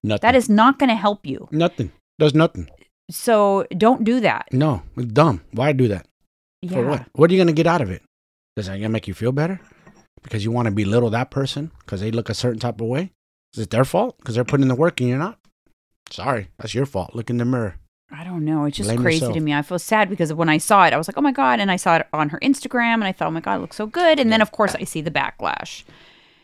[0.08, 0.28] Nothing.
[0.28, 1.48] That is not going to help you.
[1.52, 1.92] nothing.
[2.20, 2.68] Does nothing.
[3.12, 4.48] So don't do that.
[4.52, 5.42] No, it's dumb.
[5.52, 6.08] Why do that?
[6.62, 6.72] Yeah.
[6.72, 7.06] For what?
[7.14, 8.02] What are you gonna get out of it?
[8.56, 9.62] Is that gonna make you feel better?
[10.24, 13.12] Because you want to belittle that person because they look a certain type of way?
[13.54, 14.18] Is it their fault?
[14.18, 15.38] Because they're putting in the work and you're not?
[16.10, 17.16] Sorry, that's your fault.
[17.16, 17.78] Look in the mirror.
[18.12, 18.66] I don't know.
[18.66, 19.34] It's just Blame crazy yourself.
[19.36, 19.54] to me.
[19.54, 21.60] I feel sad because when I saw it, I was like, oh my God.
[21.60, 23.76] And I saw it on her Instagram and I thought, oh my God, it looks
[23.76, 24.20] so good.
[24.20, 25.84] And then, of course, I see the backlash.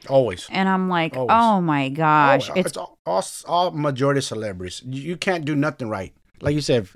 [0.09, 0.47] Always.
[0.51, 1.29] And I'm like, Always.
[1.31, 2.49] oh my gosh.
[2.49, 4.81] Oh, It's all, all, all majority celebrities.
[4.85, 6.13] You, can't do nothing right.
[6.41, 6.87] Like you said,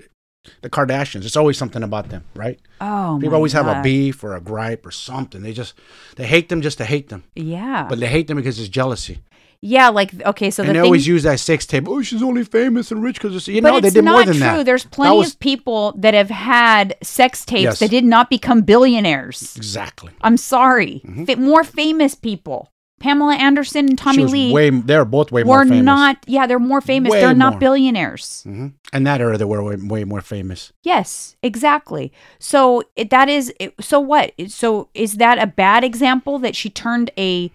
[0.62, 1.26] the Kardashians.
[1.26, 2.60] It's always something about them, right?
[2.82, 5.42] oh People always have a beef or a gripe or something.
[5.42, 5.74] They just
[6.16, 7.86] they hate them just to hate them, Yeah.
[7.90, 9.20] but they hate them because it's jealousy.
[9.62, 9.90] yeah.
[9.90, 10.50] Like, okay.
[10.52, 10.86] So and the they thing.
[10.86, 11.88] always use that sex tape.
[11.88, 14.34] Oh, she's only famous and rich because you know they it's did not more than
[14.36, 14.40] true.
[14.40, 14.66] that.
[14.66, 17.80] There's plenty was- of people that have had sex tapes Yes.
[17.80, 19.56] that did not become billionaires.
[19.58, 20.12] Exactly.
[20.22, 21.02] I'm sorry.
[21.06, 21.26] Mm-hmm.
[21.26, 22.70] Fa- more famous people.
[23.00, 24.32] Pamela Anderson and Tommy Mm-hmm.
[24.34, 24.70] Lee way.
[24.72, 25.84] They're both way were more famous.
[25.84, 27.12] not, yeah, they're more famous.
[27.12, 27.60] Way they're not more.
[27.60, 28.42] billionaires.
[28.44, 30.74] hmm In that era, they were way, way more famous.
[30.84, 32.12] Yes, exactly.
[32.40, 34.34] So it, that is it, so what?
[34.48, 37.52] So is that a bad example that she turned a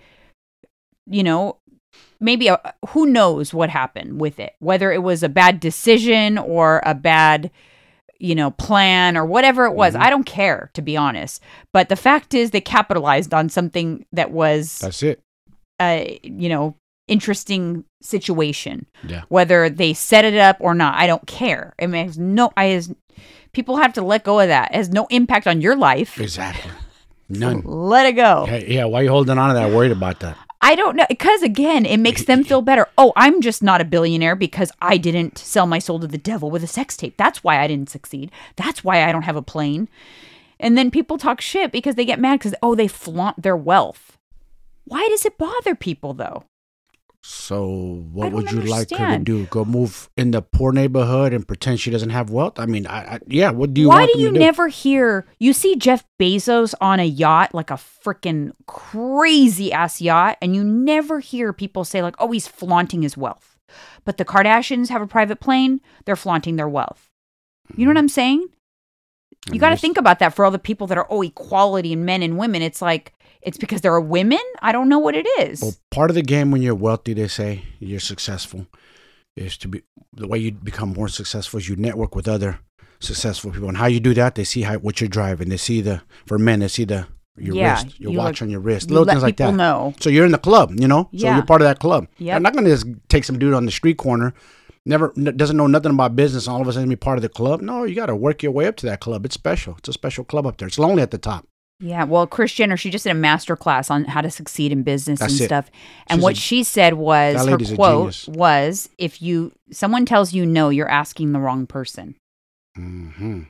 [1.10, 1.56] you know,
[2.20, 2.58] maybe a,
[2.90, 4.54] who knows what happened with it?
[4.60, 7.50] Whether it was a bad decision or a bad
[8.20, 9.94] you know, plan or whatever it was.
[9.94, 10.00] Mhm.
[10.00, 11.42] I don't care to be honest.
[11.72, 15.20] But the fact is they capitalized on something that was That's it.
[15.80, 16.76] A, you know,
[17.08, 19.22] interesting situation Yeah.
[19.28, 20.94] whether they set it up or not.
[20.94, 21.74] I don't care.
[21.78, 22.52] It has no.
[22.56, 22.94] I has
[23.52, 24.70] people have to let go of that.
[24.72, 26.20] It has no impact on your life.
[26.20, 26.70] Exactly.
[27.28, 27.62] None.
[27.64, 28.46] Let it go.
[28.46, 28.84] Hey, yeah.
[28.84, 29.70] Why you holding on to that?
[29.70, 30.36] Worried about that?
[30.64, 32.86] I don't know because again, it makes them feel better.
[32.96, 36.50] Oh, I'm just not a billionaire because I didn't sell my soul to the devil
[36.52, 37.16] with a sex tape.
[37.16, 38.30] That's why I didn't succeed.
[38.54, 39.88] That's why I don't have a plane.
[40.60, 44.16] And then people talk shit because they get mad because oh, they flaunt their wealth.
[44.84, 46.44] Why does it bother people though?
[47.24, 49.46] So, what would you like her to do?
[49.46, 52.58] Go move in the poor neighborhood and pretend she doesn't have wealth?
[52.58, 53.52] I mean, I, I yeah.
[53.52, 57.54] What do you Why do you never hear you see Jeff Bezos on a yacht,
[57.54, 62.48] like a freaking crazy ass yacht, and you never hear people say, like, oh, he's
[62.48, 63.56] flaunting his wealth.
[64.04, 67.08] But the Kardashians have a private plane, they're flaunting their wealth.
[67.76, 67.98] You know what mm-hmm.
[67.98, 68.48] I'm saying?
[69.52, 72.04] You got to think about that for all the people that are, oh, equality in
[72.04, 72.62] men and women.
[72.62, 74.38] It's like, it's because there are women?
[74.60, 75.60] I don't know what it is.
[75.62, 78.66] Well, part of the game when you're wealthy, they say you're successful,
[79.36, 82.58] is to be the way you become more successful is you network with other
[83.00, 85.48] successful people, and how you do that, they see how what you're driving.
[85.48, 88.46] They see the for men, they see the your Yeah, wrist, your you watch look-
[88.46, 89.54] on your wrist, little things like that.
[89.54, 89.94] know.
[90.00, 91.08] So you're in the club, you know.
[91.12, 91.30] Yeah.
[91.30, 92.06] So you're part of that club.
[92.18, 92.36] Yep.
[92.36, 94.34] I'm not gonna just take some dude on the street corner,
[94.84, 97.22] never n- doesn't know nothing about business, and all of a sudden be part of
[97.22, 97.62] the club.
[97.62, 99.24] No, you got to work your way up to that club.
[99.24, 99.76] It's special.
[99.78, 100.68] It's a special club up there.
[100.68, 101.46] It's lonely at the top.
[101.82, 104.84] Yeah, well, Kris Jenner, she just did a master class on how to succeed in
[104.84, 105.44] business That's and it.
[105.46, 105.70] stuff.
[106.06, 110.46] And She's what a- she said was her quote was if you someone tells you
[110.46, 112.14] no, you're asking the wrong person.
[112.76, 113.42] hmm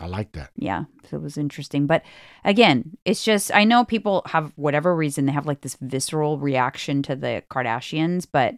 [0.00, 0.50] I like that.
[0.56, 1.86] Yeah, so it was interesting.
[1.86, 2.02] But
[2.44, 7.00] again, it's just I know people have whatever reason they have like this visceral reaction
[7.04, 8.56] to the Kardashians, but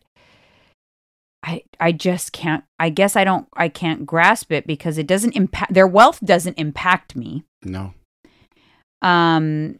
[1.43, 5.37] I I just can't I guess I don't I can't grasp it because it doesn't
[5.37, 7.45] impact their wealth doesn't impact me.
[7.63, 7.93] No,
[9.07, 9.79] Um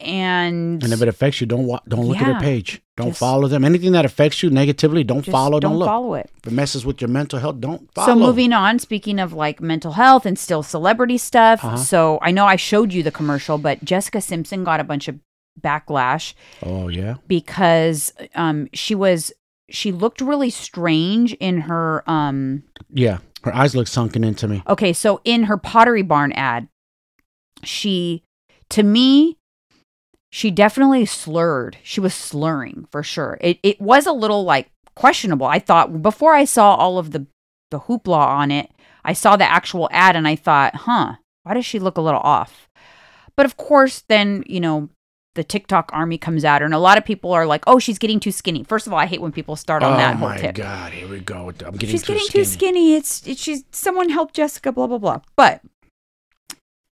[0.00, 2.34] and and if it affects you, don't wa- don't look at Yeah.
[2.34, 2.80] her page.
[2.96, 3.64] Don't Just- follow them.
[3.64, 5.58] Anything that affects you negatively, don't follow.
[5.58, 5.88] Don't, don't look.
[5.88, 6.30] follow it.
[6.38, 8.06] If it messes with your mental health, don't follow.
[8.06, 11.64] So moving on, speaking of like mental health and still celebrity stuff.
[11.64, 11.76] Uh-huh.
[11.76, 15.18] So I know I showed you the commercial, but Jessica Simpson got a bunch of
[15.60, 17.16] backlash Oh yeah.
[17.26, 19.32] because um she was
[19.68, 23.18] she looked really strange in her um Yeah.
[23.42, 24.62] Her eyes look sunken into me.
[24.68, 26.68] okay, so in her Pottery Barn ad,
[27.64, 28.22] she
[28.70, 29.38] to me
[30.30, 31.78] she definitely slurred.
[31.82, 33.38] She was slurring for sure.
[33.40, 35.46] It it was a little like questionable.
[35.46, 37.26] I thought before I saw all of the
[37.70, 38.70] the hoopla on it,
[39.04, 42.20] I saw the actual ad and I thought, "Huh, why does she look a little
[42.20, 42.68] off?"
[43.36, 44.88] But of course, then, you know,
[45.34, 47.98] the TikTok army comes at her and a lot of people are like, "Oh, she's
[47.98, 50.28] getting too skinny." First of all, I hate when people start on oh that whole
[50.28, 51.48] my god, here we go.
[51.64, 52.44] I'm getting she's too getting skinny.
[52.44, 52.94] too skinny.
[52.96, 55.20] It's, it's she's someone help Jessica, blah blah blah.
[55.36, 55.62] But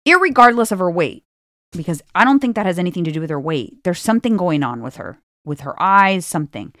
[0.06, 1.24] irregardless of her weight,
[1.72, 3.78] because I don't think that has anything to do with her weight.
[3.84, 6.74] There's something going on with her, with her eyes, something.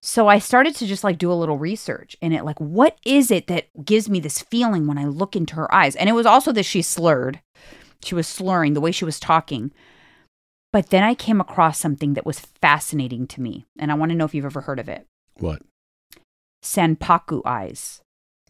[0.00, 3.30] So I started to just like do a little research in it, like what is
[3.30, 5.94] it that gives me this feeling when I look into her eyes?
[5.94, 7.40] And it was also that she slurred.
[8.02, 9.72] She was slurring the way she was talking.
[10.72, 14.16] But then I came across something that was fascinating to me, and I want to
[14.16, 15.06] know if you've ever heard of it.
[15.38, 15.60] What?
[16.64, 18.00] Sanpaku eyes.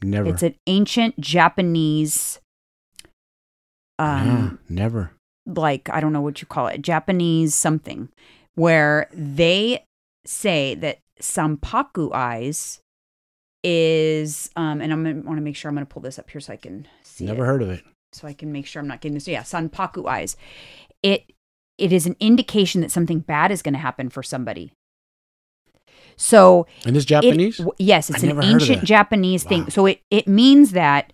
[0.01, 0.31] Never.
[0.31, 2.41] It's an ancient Japanese,
[3.99, 5.13] um, never.
[5.47, 8.09] Like I don't know what you call it, Japanese something,
[8.55, 9.85] where they
[10.25, 12.81] say that sampaku eyes
[13.65, 16.41] is, um, and I'm gonna want to make sure I'm gonna pull this up here
[16.41, 17.83] so I can see Never it, heard of it.
[18.13, 19.29] so I can make sure I'm not getting this.
[19.29, 20.37] Yeah, sanpaku eyes.
[21.03, 21.33] It
[21.79, 24.73] it is an indication that something bad is going to happen for somebody.
[26.17, 27.57] So And this Japanese?
[27.57, 28.85] w- yes, I it's an heard of ancient.
[28.85, 29.49] Japanese Wow.
[29.49, 29.71] thing.
[29.71, 31.13] So it, it means that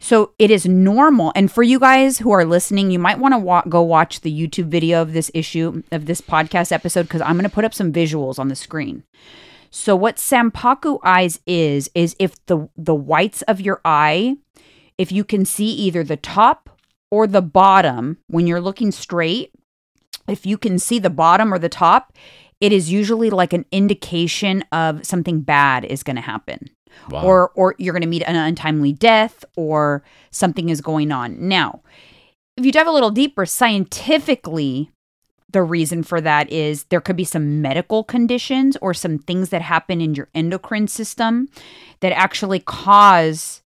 [0.00, 1.30] so it is normal.
[1.36, 4.32] And for you guys who are listening, you might want to wa- go watch the
[4.32, 7.74] YouTube video of this issue of this podcast episode because I'm going to put up
[7.74, 9.04] some visuals on the screen.
[9.70, 14.38] So what sampaku eyes is is if the the whites of your eye,
[14.96, 16.70] if you can see either the top
[17.10, 19.52] or the bottom when you're looking straight,
[20.26, 22.16] if you can see the bottom or the top,
[22.58, 26.70] it is usually like an indication of something bad is going to happen
[27.08, 27.24] Wow.
[27.24, 31.48] or or you're going to meet an untimely death or something is going on.
[31.48, 31.82] Now,
[32.56, 34.90] if you dive a little deeper scientifically,
[35.52, 39.62] the reason for that is there could be some medical conditions or some things that
[39.62, 41.48] happen in your endocrine system
[42.00, 43.62] that actually cause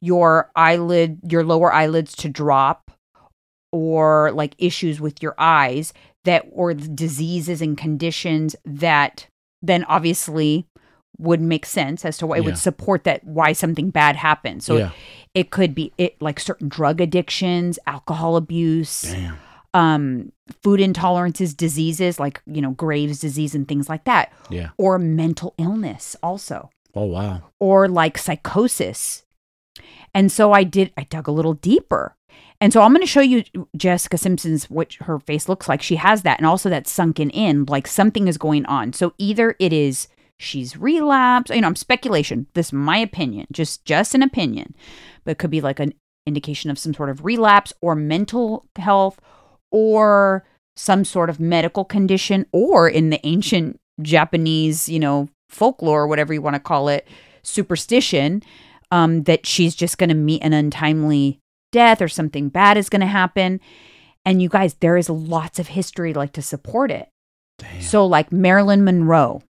[0.00, 2.90] your eyelid your lower eyelids to drop
[3.72, 5.92] or like issues with your eyes
[6.24, 9.26] that or diseases and conditions that
[9.62, 10.66] then obviously
[11.20, 12.46] would make sense as to why it Yeah.
[12.46, 14.62] would support that why something bad happened.
[14.62, 14.90] So yeah.
[15.34, 19.36] it could be it like certain drug addictions, alcohol abuse, Damn.
[19.74, 24.70] um, food intolerances, diseases like you know Graves' disease and things like that, Yeah.
[24.78, 27.42] or mental illness also, Oh wow.
[27.60, 29.24] or like psychosis.
[30.14, 32.16] And so I did, I dug a little deeper.
[32.60, 33.44] And so I'm going to show you
[33.76, 35.80] Jessica Simpson's what her face looks like.
[35.82, 38.92] She has that and also that sunken in, like something is going on.
[38.92, 40.08] So either it is
[40.40, 42.46] she's relapsed, you know, I'm speculation.
[42.54, 44.74] This is my opinion, just just an opinion.
[45.24, 45.94] But it could be like an
[46.26, 49.20] indication of some sort of relapse or mental health
[49.70, 50.44] or
[50.76, 56.40] some sort of medical condition or in the ancient Japanese, you know, folklore, whatever you
[56.40, 57.06] want to call it,
[57.42, 58.42] superstition,
[58.90, 61.38] um, that she's just going to meet an untimely
[61.70, 63.60] death or something bad is going to happen.
[64.24, 67.08] And you guys, there is lots of history like to support it.
[67.58, 67.82] Damn.
[67.82, 69.42] So, like Marilyn Monroe,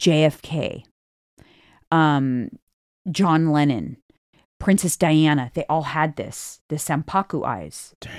[0.00, 0.84] JFK,
[1.90, 2.50] um,
[3.10, 3.96] John Lennon,
[4.60, 7.94] Princess Diana, they all had this, the Sampaku eyes.
[8.00, 8.12] Damn.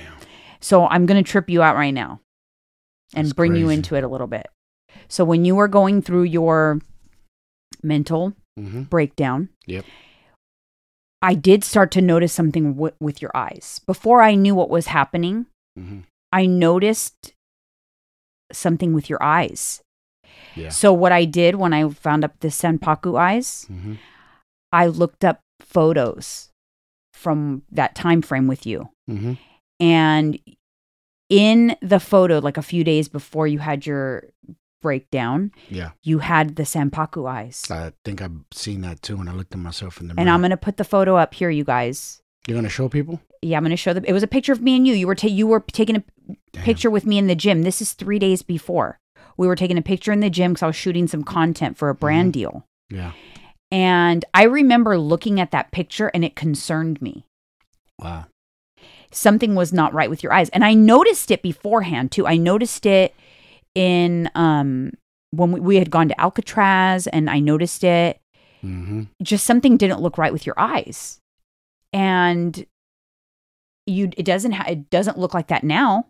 [0.60, 2.20] So, I'm going to trip you out right now
[3.14, 4.48] and That's bring you into it a little bit.
[5.08, 6.82] So, when you were going through your
[7.84, 8.84] mental Mm-hmm.
[8.84, 9.50] breakdown.
[9.68, 9.86] Yep.
[11.22, 13.80] I did start to notice something w- with your eyes.
[13.86, 15.46] Before I knew what was happening,
[15.78, 16.00] Mm-hmm.
[16.34, 17.34] I noticed
[18.52, 19.82] something with your eyes.
[20.58, 20.70] Yeah.
[20.70, 23.94] So what I did when I found up the Sanpaku eyes, Mm-hmm.
[24.74, 26.50] I looked up photos
[27.14, 28.90] from that time frame with you.
[29.10, 29.34] Mm-hmm.
[29.80, 30.40] And
[31.30, 34.26] in the photo like a few days before you had your
[34.82, 35.92] breakdown, Yeah.
[36.04, 37.64] you had the Sanpaku eyes.
[37.70, 40.22] I think I've seen that too when I looked at myself in the mirror.
[40.22, 40.30] And.
[40.30, 42.22] I'm going to put the photo up here you guys.
[42.48, 43.20] You're gonna show people?
[43.42, 44.06] Yeah, I'm going to show them.
[44.06, 44.94] It was a picture of me and you.
[44.94, 46.04] You were ta- you were taking a
[46.54, 46.64] Damn.
[46.64, 47.64] picture with me in the gym.
[47.64, 49.00] This is three days before.
[49.38, 51.90] We were taking a picture in the gym because I was shooting some content for
[51.90, 52.66] a brand deal.
[52.90, 53.12] Yeah.
[53.72, 57.26] And I remember looking at that picture and it concerned me.
[58.00, 58.26] Wow.
[59.12, 60.50] Something was not right with your eyes.
[60.50, 62.28] And I noticed it beforehand too.
[62.28, 63.14] I noticed it
[63.76, 64.92] in um
[65.32, 68.20] when we, we had gone to Alcatraz and I noticed it.
[68.64, 69.04] Mm-hmm.
[69.22, 71.20] Just something didn't look right with your eyes.
[71.94, 72.66] And
[73.86, 76.08] you it doesn't ha- it doesn't look like that now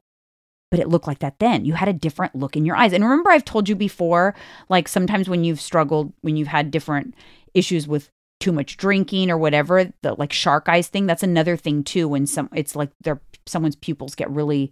[0.71, 3.03] but it looked like that then you had a different look in your eyes and
[3.03, 4.35] remember i've told you before
[4.69, 7.13] like sometimes when you've struggled when you've had different
[7.53, 11.83] issues with too much drinking or whatever the like shark eyes thing that's another thing
[11.83, 14.71] too when some it's like their someone's pupils get really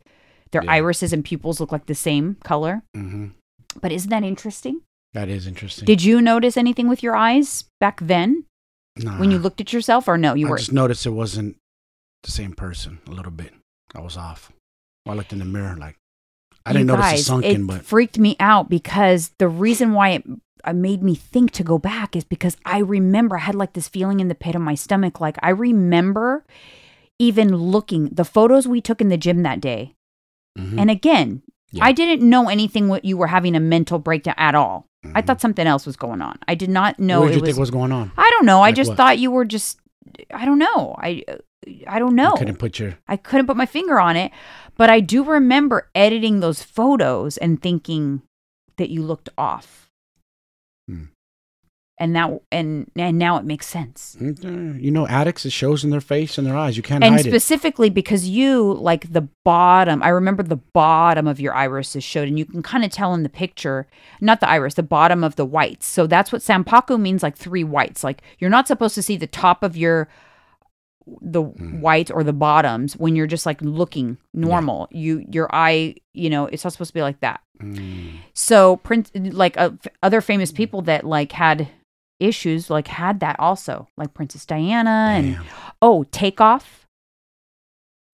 [0.52, 0.72] their Yeah.
[0.74, 3.28] irises and pupils look like the same color Mm-hmm.
[3.82, 4.82] but isn't that interesting
[5.14, 5.86] That is interesting.
[5.86, 8.46] did you notice anything with your eyes back then
[8.98, 11.58] nah, when you looked at yourself or no you I were just noticed it wasn't
[12.24, 13.54] the same person a little bit.
[13.96, 14.52] I was off.
[15.08, 15.98] I looked in the mirror like
[16.66, 19.94] I didn't You notice guys, the sunken, it but freaked me out because the reason
[19.94, 20.24] why it,
[20.66, 23.88] it made me think to go back is because I remember I had like this
[23.88, 25.22] feeling in the pit of my stomach.
[25.22, 26.44] Like I remember
[27.20, 29.94] even looking the photos we took in the gym that day.
[30.58, 30.80] Mhm.
[30.80, 31.86] And again, Yeah.
[31.86, 32.88] I didn't know anything.
[32.88, 34.88] What you were having a mental breakdown at all.
[35.14, 35.28] I Mhm.
[35.28, 36.40] thought something else was going on.
[36.48, 37.50] I did not know what did it you was.
[37.50, 38.12] think was going on?
[38.18, 38.62] I don't know.
[38.64, 38.98] I just what?
[38.98, 39.80] thought you were just.
[40.34, 40.96] I don't know.
[40.98, 41.24] I.
[41.88, 42.32] I don't know.
[42.32, 44.32] You couldn't put your I couldn't put my finger on it,
[44.78, 48.22] but I do remember editing those photos and thinking
[48.78, 49.90] that you looked off.
[50.88, 51.06] Hmm.
[51.98, 54.18] And that and and now it makes sense.
[54.20, 55.46] Mm, you know addicts.
[55.46, 56.76] It shows in their face and their eyes.
[56.76, 57.30] You can't And hide it.
[57.30, 62.38] specifically because you like the bottom, I remember the bottom of your irises showed, and
[62.38, 63.88] you can kind of tell in the picture,
[64.20, 65.86] not the iris, the bottom of the whites.
[65.88, 68.04] So that's what Sampaku means, like three whites.
[68.04, 70.10] Like you're not supposed to see the top of your
[71.22, 71.82] the Hmm.
[71.82, 74.88] whites or the bottoms when you're just like looking normal.
[74.92, 77.42] You your eye, you know, it's not supposed to be like that.
[77.62, 81.68] Mm, So prince like uh, f- other famous people that like had
[82.20, 85.46] issues like had that also, like Princess Diana and damn.
[85.82, 86.85] oh takeoff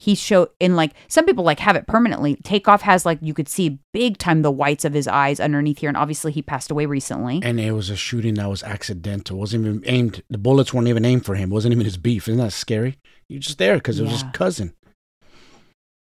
[0.02, 3.48] he showed in like some people like have it permanently takeoff has like you could
[3.48, 6.88] see big time the whites of his eyes underneath here and obviously he passed away
[6.88, 9.38] recently And it was a shooting that was accidental.
[9.38, 10.24] wasn't even aimed.
[10.30, 11.52] The bullets weren't even aimed for him.
[11.52, 12.28] It wasn't even his beef.
[12.28, 12.98] Isn't that scary?
[13.30, 14.18] You're just there because it was Yeah.
[14.24, 14.74] his cousin.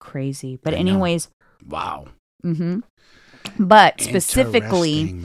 [0.00, 0.92] crazy but I know.
[0.92, 1.28] anyways
[1.66, 2.08] Wow.
[2.42, 2.80] hmm
[3.58, 5.18] but specifically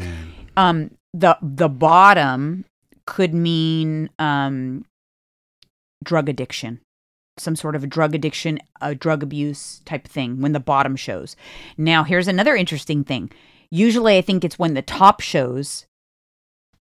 [0.56, 2.64] um the the bottom
[3.06, 4.86] could mean um
[6.04, 6.80] drug addiction
[7.38, 11.36] some sort of a drug addiction a drug abuse type thing when the bottom shows
[11.78, 13.30] now here's another interesting thing
[13.72, 15.86] usually i think it's when the top shows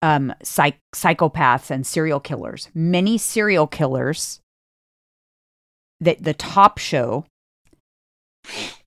[0.01, 4.39] um psych- psychopaths and serial killers many serial killers
[5.99, 7.23] that the top show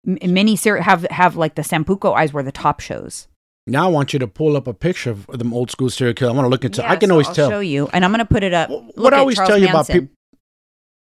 [0.06, 3.28] m- many ser- have have like the sampaku eyes where the top shows
[3.68, 6.32] Now I want you to pull up a picture of them old school serial killer.
[6.32, 6.84] I want to look into.
[6.86, 7.48] I can so always I'll tell.
[7.50, 8.68] show you, and I'm going to put it up.
[8.96, 10.10] What- I always Charles tell you about Manson.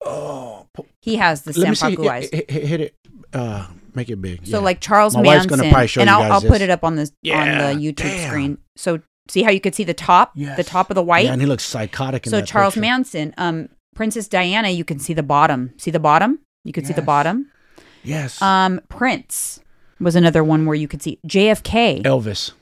[0.06, 0.66] Oh,
[1.02, 1.86] He has the let me see.
[1.86, 2.30] Sampaku Hit, eyes.
[2.32, 2.94] hit, hit- hit it.
[3.32, 4.46] Uh, make it big.
[4.46, 4.64] So yeah.
[4.64, 7.10] like Charles My Manson, gonna probably show and I'll, I'll put it up on the
[7.22, 7.40] Yeah,
[7.70, 8.28] on the YouTube damn.
[8.28, 8.58] screen.
[8.76, 11.24] So see how you could see the top, the top of the white.
[11.26, 12.80] Yeah, and he looks psychotic in so Charles picture.
[12.82, 15.72] Manson, um, Princess Diana, you can see the bottom.
[15.78, 16.38] See the bottom?
[16.64, 17.50] You could see the bottom.
[18.04, 18.40] Yes.
[18.40, 19.60] Um, Prince
[19.98, 22.52] was another one where you could see JFK, Elvis.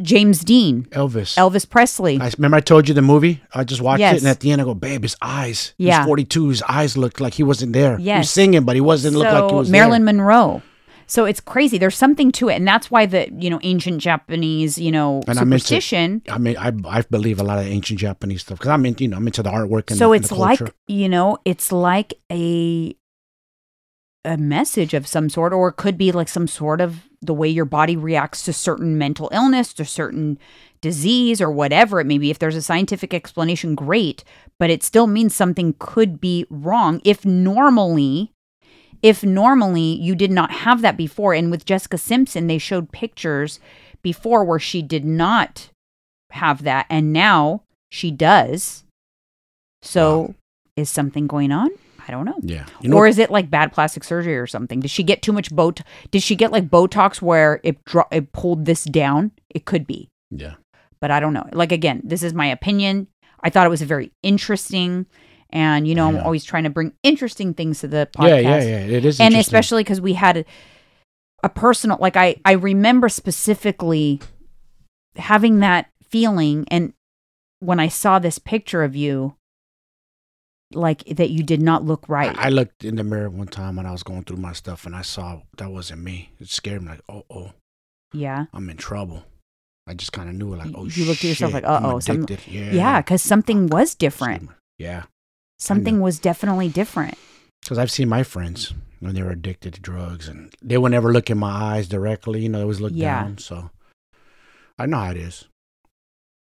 [0.00, 1.36] James Dean, Elvis.
[1.36, 2.20] Elvis Presley.
[2.20, 3.42] I remember I told you the movie.
[3.54, 4.16] I just watched Yes.
[4.16, 5.74] it, and at the end I go, "Babe, his eyes.
[5.78, 5.98] Yeah.
[5.98, 6.48] He's 42.
[6.48, 7.92] His eyes looked like he wasn't there.
[7.98, 8.30] He was Yes.
[8.30, 10.14] singing, but he wasn't look like he was Marilyn there.
[10.14, 10.62] Monroe.
[11.10, 11.78] So it's crazy.
[11.78, 15.38] There's something to it, and that's why the you know ancient Japanese you know And
[15.38, 16.20] I'm into- superstition.
[16.28, 19.08] I mean, I I believe a lot of ancient Japanese stuff because I'm into you
[19.08, 21.72] know I'm into the artwork and so the, and it's the like you know it's
[21.72, 22.94] like a
[24.24, 27.48] a message of some sort or it could be like some sort of the way
[27.48, 30.38] your body reacts to certain mental illness to certain
[30.80, 32.30] disease or whatever it may be.
[32.30, 34.24] If there's a scientific explanation great
[34.58, 37.00] but it still means something could be wrong.
[37.04, 38.32] If normally
[39.00, 43.60] if normally you did not have that before and with Jessica Simpson they showed pictures
[44.02, 45.70] before where she did not
[46.30, 48.84] have that and now she does.
[49.80, 50.34] So Wow.
[50.76, 51.70] is something going on
[52.08, 52.38] i don't know.
[52.42, 54.80] Yeah, you know, or is it like bad plastic surgery or something?
[54.80, 58.32] Did she get too much bot did she get like botox where it dro- it
[58.32, 59.32] pulled this down?
[59.50, 60.08] It could be.
[60.30, 60.54] Yeah,
[61.00, 61.46] but i don't know.
[61.52, 63.08] Like again this is my opinion.
[63.40, 65.06] I thought it was a very interesting.
[65.50, 68.62] And you know i'm always trying to bring interesting things to the podcast yeah, yeah,
[68.62, 68.96] yeah.
[68.98, 70.44] It is, and especially because we had a,
[71.42, 74.20] a personal like i i remember specifically
[75.16, 76.66] having that feeling.
[76.70, 76.92] And
[77.60, 79.36] when i saw this picture of you
[80.72, 83.76] like that you did not look right I, I looked in the mirror one time
[83.76, 86.30] when I was going through my stuff and I saw that wasn't me.
[86.38, 87.52] It scared me like, oh, oh,
[88.12, 89.24] yeah I'm in trouble.
[89.86, 92.00] I just kind of knew like, oh, You looked at yourself shit, like, I'm uh-oh,
[92.00, 92.26] some-.
[92.46, 95.04] Yeah, yeah because something was different Yeah,
[95.58, 97.16] something was definitely different
[97.62, 101.12] because I've seen my friends when they were addicted to drugs and they would never
[101.12, 102.40] look in my eyes directly.
[102.42, 103.22] You know, they always look Yeah.
[103.22, 103.38] down.
[103.38, 103.70] So
[104.78, 105.46] I know how it is.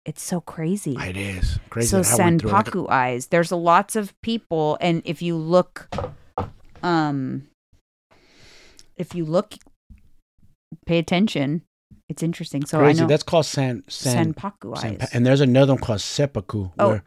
[0.08, 1.90] It's so crazy It is crazy.
[1.90, 2.54] so that I went through it.
[2.54, 5.90] Like, senpaku eyes there's lots of people and if you look
[6.82, 7.48] um
[8.96, 9.56] if you look
[10.86, 11.62] pay attention
[12.10, 13.00] it's interesting so crazy.
[13.00, 14.34] i know That's called san san.
[14.34, 16.70] senpaku eyes and there's another one called seppuku.
[16.80, 16.90] Oh.
[16.90, 17.04] Where,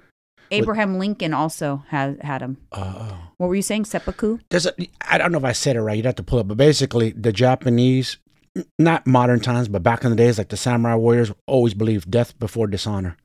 [0.53, 4.75] abraham lincoln also has had them uh, what were you saying seppuku there's a,
[5.09, 5.97] I don't know if I said it right.
[5.97, 6.49] You'd have to pull it, up.
[6.49, 8.19] but basically the Japanese,
[8.79, 12.39] not modern times, but back in the days, like the samurai warriors, always believed death
[12.39, 13.17] before dishonor.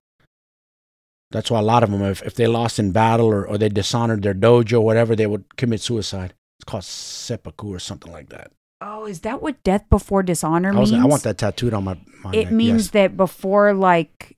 [1.31, 3.69] That's why a lot of them, if, if they lost in battle or, or they
[3.69, 6.33] dishonored their dojo, or whatever, they would commit suicide.
[6.59, 8.51] It's called seppuku or something like that.
[8.79, 11.83] oh is that what death before dishonor I, was, means I want that tattooed on
[11.83, 11.99] my.
[12.23, 12.91] my it neck, means yes.
[12.91, 14.37] that before like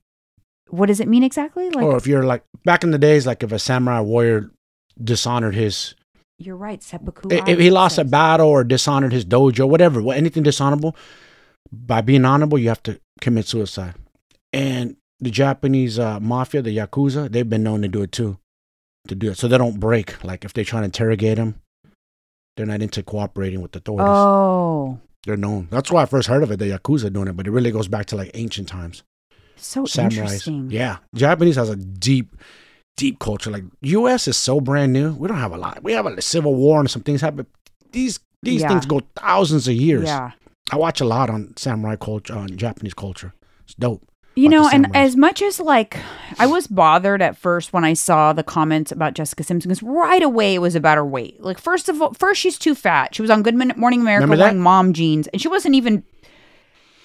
[0.70, 3.42] what does it mean exactly like or if you're like back in the days, like
[3.42, 4.50] if a samurai warrior
[5.02, 5.94] dishonored his,
[6.38, 10.96] you're right seppuku if, he lost a battle or dishonored his dojo, whatever, anything dishonorable,
[11.72, 13.94] by being honorable, you have to commit suicide.
[14.52, 18.38] And the Japanese uh, mafia, the yakuza, they've been known to do it too,
[19.08, 20.22] to do it, so they don't break.
[20.24, 21.60] Like if they try to interrogate them,
[22.56, 24.06] they're not into cooperating with the authorities.
[24.08, 25.68] oh They're known.
[25.70, 27.88] That's why I first heard of it, the yakuza doing it, but it really goes
[27.88, 29.02] back to like ancient times.
[29.56, 30.12] so Samurais.
[30.12, 32.36] interesting Yeah, Japanese has a deep,
[32.98, 33.50] deep culture.
[33.50, 34.28] Like U.S.
[34.28, 35.12] is so brand new.
[35.14, 35.82] We don't have a lot.
[35.82, 37.46] We have a civil war and some things happen.
[37.92, 38.68] These these Yeah.
[38.68, 40.04] things go thousands of years.
[40.06, 40.32] yeah
[40.70, 43.32] I watch a lot on samurai culture, on Japanese culture.
[43.64, 44.02] It's dope.
[44.36, 45.96] You know, and as much as like
[46.38, 50.22] I was bothered at first when I saw the comments about Jessica Simpson, because right
[50.22, 51.42] away it was about her weight.
[51.42, 53.14] Like first of all, first she's too fat.
[53.14, 56.04] She was on Good Morning America wearing mom jeans, and she wasn't even.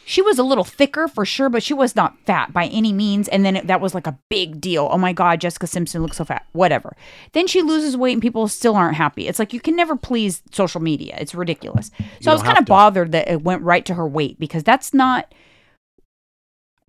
[0.06, 3.28] She was a little thicker for sure, but she was not fat by any means.
[3.30, 4.90] And then it, that was like a big deal.
[4.92, 6.46] Oh my God, Jessica Simpson looks so fat.
[6.52, 6.96] Whatever.
[7.32, 9.28] Then she loses weight and people still aren't happy.
[9.28, 11.16] It's like you can never please social media.
[11.20, 11.90] It's ridiculous.
[12.22, 14.94] So I was kind of bothered that it went right to her weight because that's
[14.94, 15.34] not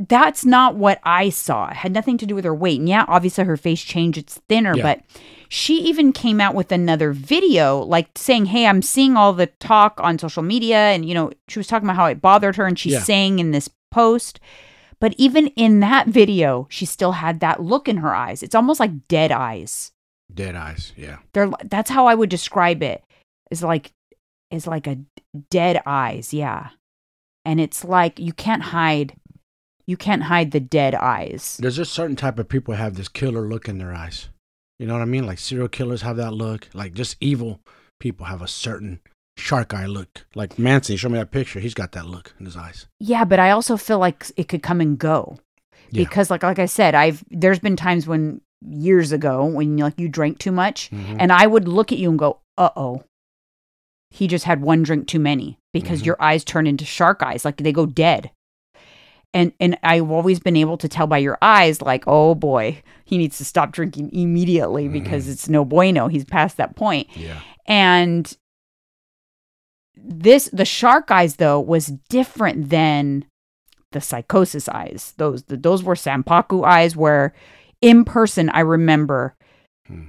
[0.08, 1.68] that's not what I saw.
[1.68, 2.80] It had nothing to do with her weight.
[2.80, 4.82] And yeah, obviously her face changed, it's thinner, Yeah.
[4.82, 5.00] but
[5.54, 10.00] she even came out with another video like saying, Hey, I'm seeing all the talk
[10.00, 10.76] on social media.
[10.88, 13.02] And, you know, she was talking about how it bothered her and she's Yeah.
[13.02, 14.40] saying in this post.
[14.98, 18.42] But even in that video, she still had that look in her eyes.
[18.42, 19.92] It's almost like dead eyes.
[20.32, 20.92] Dead eyes.
[20.96, 21.18] Yeah.
[21.32, 23.04] They're that's how I would describe it.
[23.48, 23.92] Is like
[24.50, 24.98] is like a
[25.50, 26.70] dead eyes, yeah.
[27.44, 29.14] And it's like you can't hide
[29.86, 31.58] you can't hide the dead eyes.
[31.60, 34.30] There's just certain type of people have this killer look in their eyes.
[34.78, 35.26] You know what I mean?
[35.26, 36.68] Like serial killers have that look.
[36.74, 37.60] Like just evil
[38.00, 39.00] people have a certain
[39.36, 40.26] shark eye look.
[40.34, 41.60] Like Mancy, show me that picture.
[41.60, 42.86] He's got that look in his eyes.
[43.00, 45.38] Yeah, but I also feel like it could come and go.
[45.90, 46.04] Yeah.
[46.04, 50.08] Because like like I said, I've there's been times when years ago when like you
[50.08, 51.16] drank too much Mhm.
[51.20, 53.04] and I would look at you and go, "Uh-oh.
[54.10, 56.06] He just had one drink too many." Because Mhm.
[56.06, 58.30] your eyes turn into shark eyes, like they go dead.
[59.34, 63.18] And and I've always been able to tell by your eyes, like, oh boy, he
[63.18, 66.08] needs to stop drinking immediately because it's no bueno.
[66.08, 67.08] He's past that point.
[67.16, 67.40] Yeah.
[67.66, 68.34] And
[69.96, 73.24] this the shark eyes though was different than
[73.92, 75.14] the psychosis eyes.
[75.18, 77.32] Those the, those were Sampaku eyes where
[77.80, 79.36] in person I remember
[79.86, 80.06] Hmm.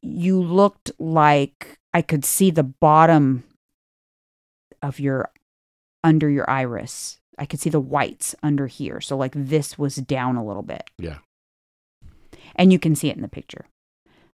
[0.00, 3.44] you looked like I could see the bottom
[4.82, 5.30] of your
[6.02, 7.20] under your iris.
[7.38, 9.00] I could see the whites under here.
[9.00, 10.90] So like this was down a little bit.
[10.98, 11.18] Yeah.
[12.56, 13.66] And you can see it in the picture.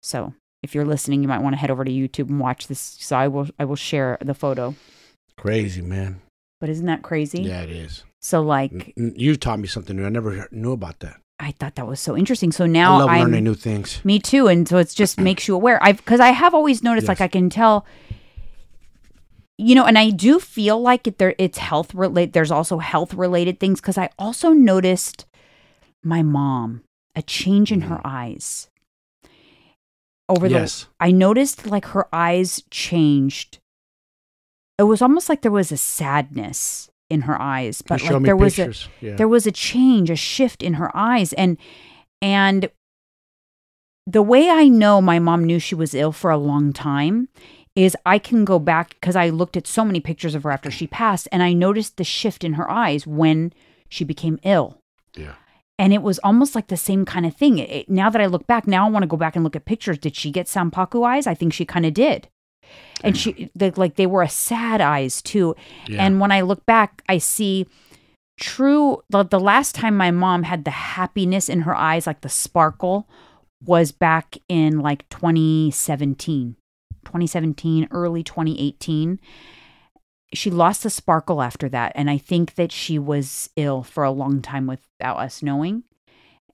[0.03, 2.81] So if you're listening, you might want to head over to YouTube and watch this.
[3.01, 4.75] So I will I will share the photo.
[5.37, 6.21] Crazy, man.
[6.61, 7.43] But isn't that crazy?
[7.43, 8.05] Yeah, it is.
[8.21, 10.05] So like You taught me something new.
[10.05, 11.21] I never knew about that.
[11.39, 12.53] I thought that was so interesting.
[12.53, 14.05] So now I love I'm learning new things.
[14.05, 15.83] me too, and so it just makes you aware.
[15.83, 17.87] I've because I have always noticed like I can tell,
[19.61, 22.33] you know, and I do feel like it, there it's health related.
[22.33, 25.27] There's also health related things because I also noticed
[26.03, 26.83] my mom
[27.15, 28.71] a change in her eyes
[30.31, 30.87] over the yes.
[30.99, 33.59] I noticed like her eyes changed.
[34.79, 38.59] It was almost like there was a sadness in her eyes, but like there was
[38.59, 39.17] a yeah.
[39.17, 41.59] there was a change, a shift in her eyes and
[42.23, 42.71] and
[44.07, 47.29] the way I know my mom knew she was ill for a long time
[47.77, 50.71] is I can go back cuz I looked at so many pictures of her after
[50.71, 53.53] she passed and I noticed the shift in her eyes when
[53.89, 54.79] she became ill
[55.17, 55.35] yeah.
[55.79, 57.59] and it was almost like the same kind of thing.
[57.59, 59.57] It, it- now that I look back, now I want to go back and look
[59.57, 59.99] at pictures.
[59.99, 61.27] Did she get Sampaku eyes?
[61.27, 62.29] I think she kind of did.
[63.03, 65.57] And she, they, like, they were a sad eyes too.
[65.89, 66.05] Yeah.
[66.05, 67.67] And when I look back, I see
[68.39, 69.03] true.
[69.09, 73.09] The, the last time my mom had the happiness in her eyes, like the sparkle,
[73.65, 76.57] was back in like 2017,
[77.11, 79.19] 2017, early 2018
[80.33, 84.11] she lost the sparkle after that and i think that she was ill for a
[84.11, 85.85] long time without us knowing.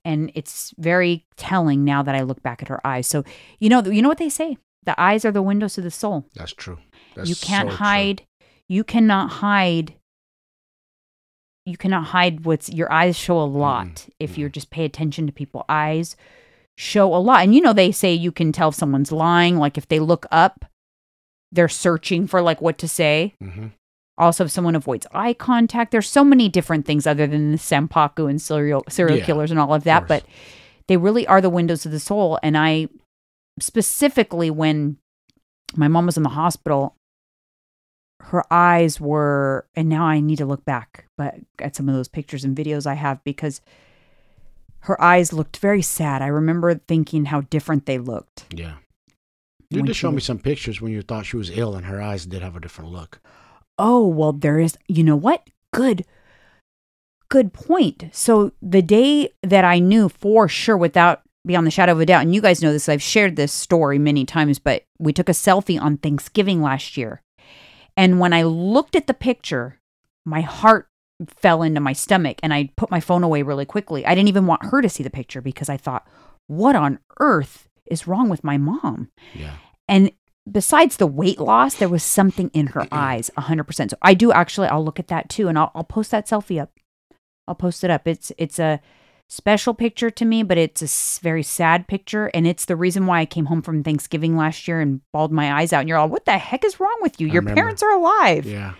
[0.04, 3.06] And it's very telling now that i look back at her eyes.
[3.06, 3.24] So
[3.58, 6.26] you know you know what they say the eyes are the windows to the soul.
[6.34, 6.78] That's true.
[7.14, 7.84] That's you can't so true.
[7.84, 8.22] hide
[8.68, 9.94] you cannot hide
[11.64, 13.58] you cannot hide what's your eyes show a mm-hmm.
[13.58, 14.42] lot if mm-hmm.
[14.42, 16.16] you just pay attention to people eyes
[16.78, 19.78] show a lot and you know they say you can tell if someone's lying like
[19.78, 20.64] if they look up
[21.52, 23.70] they're searching for like what to say Mhm.
[24.18, 28.28] also if someone avoids eye contact there's so many different things other than the sampaku
[28.28, 30.20] and serial serial Yeah, killers and all of that course.
[30.20, 30.26] but
[30.88, 32.88] they really are the windows of the soul and i
[33.58, 34.98] specifically when
[35.76, 36.94] my mom was in the hospital
[38.20, 42.08] her eyes were and now i need to look back but at some of those
[42.08, 43.60] pictures and videos i have because
[44.86, 48.74] her eyes looked very sad i remember thinking how different they looked Yeah.
[49.70, 52.26] You did show me some pictures when you thought she was ill and her eyes
[52.26, 53.20] did have a different look.
[53.78, 55.50] Oh, well, there is, you know what?
[55.72, 56.06] Good,
[57.28, 58.04] good point.
[58.12, 62.22] So the day that I knew for sure without beyond the shadow of a doubt,
[62.22, 65.32] and you guys know this, I've shared this story many times, but we took a
[65.32, 67.22] selfie on Thanksgiving last year.
[67.96, 69.80] And when I looked at the picture,
[70.24, 70.88] my heart
[71.28, 74.04] fell into my stomach and I put my phone away really quickly.
[74.04, 76.06] I didn't even want her to see the picture because I thought,
[76.46, 79.10] what on earth is wrong with my mom?
[79.34, 79.54] Yeah.
[79.88, 80.10] And
[80.50, 83.90] besides the weight loss, there was something in her eyes, 100%.
[83.90, 85.48] So I do actually, I'll look at that too.
[85.48, 86.70] And I'll, I'll post that selfie up.
[87.48, 88.06] I'll post it up.
[88.06, 88.80] It's, it's a
[89.28, 92.26] special picture to me, but it's a s- very sad picture.
[92.34, 95.52] And it's the reason why I came home from Thanksgiving last year and bawled my
[95.60, 95.80] eyes out.
[95.80, 97.26] And you're all, what the heck is wrong with you?
[97.28, 98.46] Your parents are alive.
[98.46, 98.74] Yeah.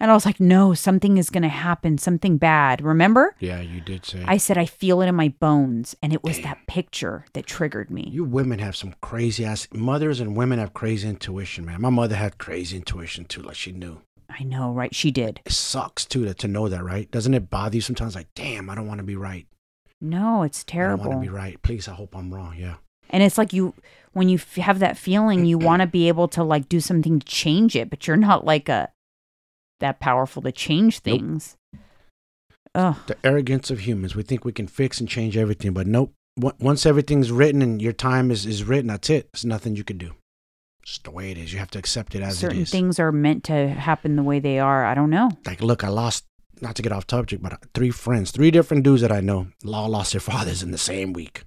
[0.00, 2.80] And I was like, no, something is going to happen, something bad.
[2.80, 3.36] Remember?
[3.38, 4.24] Yeah, you did say.
[4.26, 5.94] I said, I feel it in my bones.
[6.02, 8.08] And it was that picture that triggered me.
[8.10, 11.82] you women have some crazy ass mothers and women have crazy intuition, man.
[11.82, 14.00] My mother had crazy intuition too, like she knew.
[14.30, 14.94] I know, right?
[14.94, 15.40] She did.
[15.44, 17.10] It sucks too to, to know that, right?
[17.10, 18.14] Doesn't it bother you sometimes?
[18.14, 19.46] Like, damn, I don't want to be right.
[20.00, 21.02] No, it's terrible.
[21.02, 21.60] I don't want to be right.
[21.62, 22.56] Please, I hope I'm wrong.
[22.56, 22.76] Yeah.
[23.10, 23.74] And it's like you,
[24.12, 27.18] when you f- have that feeling, you want to be able to like do something
[27.18, 28.88] to change it, but you're not like a
[29.80, 31.20] that powerful to change Nope.
[31.20, 31.56] things.
[32.74, 32.96] Ugh.
[33.06, 34.14] The arrogance of humans.
[34.14, 36.12] We think we can fix and change everything, but nope.
[36.36, 39.30] Once everything's written and your time is, is written, that's it.
[39.32, 40.14] There's nothing you can do.
[40.82, 41.52] It's just the way it is.
[41.52, 42.70] You have to accept it as Certain it is.
[42.70, 44.84] things are meant to happen the way they are.
[44.84, 45.30] I don't know.
[45.44, 46.24] like look i lost
[46.62, 49.48] not to get off topic but uh, three friends three different dudes that i know
[49.66, 51.44] all lost their fathers in the same week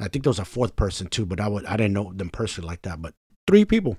[0.00, 2.28] i think there was a fourth person too but i would i didn't know them
[2.28, 3.14] personally like that but
[3.46, 3.96] three people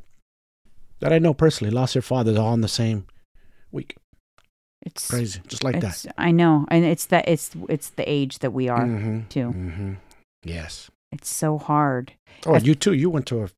[0.99, 3.05] that i know personally lost their fathers all in the same
[3.73, 3.95] week
[4.85, 8.51] It's crazy just like that I know, and it's that it's it's the age that
[8.53, 9.51] we are Mhm, too.
[9.51, 9.97] mhm.
[10.43, 12.13] yes It's so hard.
[12.45, 13.49] oh I- you too you went to a, a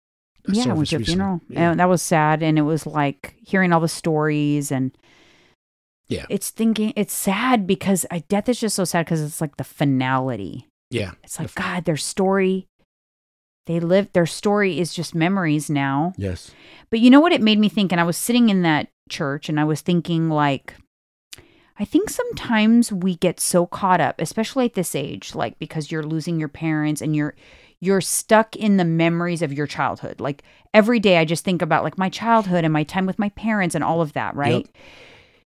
[0.47, 1.05] yeah, I went to a recently.
[1.05, 1.41] funeral.
[1.49, 1.72] Yeah.
[1.72, 4.91] And that was sad, and it was like hearing all the stories and
[6.07, 6.26] Yeah.
[6.30, 9.63] It's thinking it's sad because I, death is just so sad because it's like the
[9.63, 10.68] finality.
[10.91, 11.13] Yeah.
[11.24, 12.68] It's like God, their story.
[13.66, 14.13] They live.
[14.13, 16.13] Their story is just memories now.
[16.16, 16.51] Yes.
[16.91, 17.91] But you know what it made me think?
[17.91, 20.75] And I was sitting in that church and I was thinking, like,
[21.77, 26.03] I think sometimes we get so caught up, especially at this age, like because you're
[26.03, 27.35] losing your parents and you're
[27.81, 30.21] you're stuck in the memories of your childhood.
[30.21, 30.43] Like
[30.73, 33.75] every day I just think about like my childhood and my time with my parents
[33.75, 34.67] and all of that, right?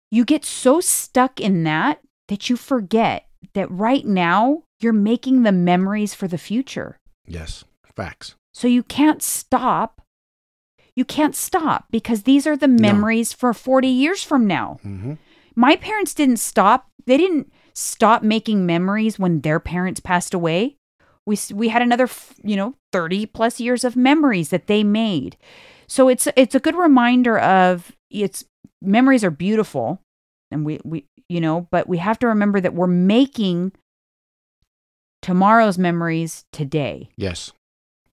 [0.09, 1.99] You get so stuck in that
[2.29, 6.97] that you forget that right now you're making the memories for the future.
[7.27, 7.65] Yes.
[7.95, 8.35] Facts.
[8.53, 10.01] So you can't stop.
[10.95, 14.79] You can't stop because these are the memories for 40 years from now.
[14.85, 15.13] Mm-hmm.
[15.55, 16.87] My parents didn't stop.
[17.05, 20.77] They didn't stop making memories when their parents passed away.
[21.25, 22.09] We we had another,
[22.43, 25.37] you know, 30 plus years of memories that they made.
[25.87, 28.45] So it's it's a good reminder of it's
[28.81, 30.01] memories are beautiful
[30.51, 33.71] and we we you know, but we have to remember that we're making
[35.21, 37.53] tomorrow's memories today Yes.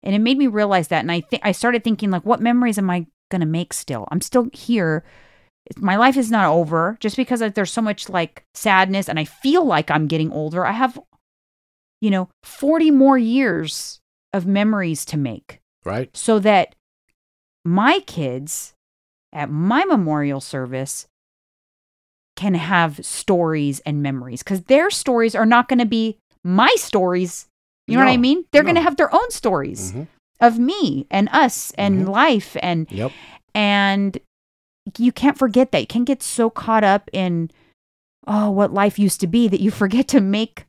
[0.02, 2.78] And it made me realize that and i think i started thinking like what memories
[2.78, 4.06] am i going to make still?
[4.10, 5.04] I'm still here.
[5.76, 6.96] My life is not over.
[7.00, 10.64] Just because like, there's so much like sadness and i feel like i'm getting older
[10.64, 10.98] i have
[12.00, 14.00] you know 40 more years
[14.32, 15.60] of memories to make.
[15.84, 16.14] Right.
[16.14, 16.74] so that
[17.64, 18.74] my kids
[19.32, 21.06] at my memorial service
[22.36, 27.46] can have stories and memories because their stories are not going to be my stories
[27.88, 30.06] you know what i mean they're going to have their own stories Mhm.
[30.40, 32.08] of me and us and Mhm.
[32.10, 33.12] life and Yep.
[33.54, 34.18] and
[34.98, 37.50] you can't forget that you can't get so caught up in
[38.26, 40.66] oh what life used to be that you forget to make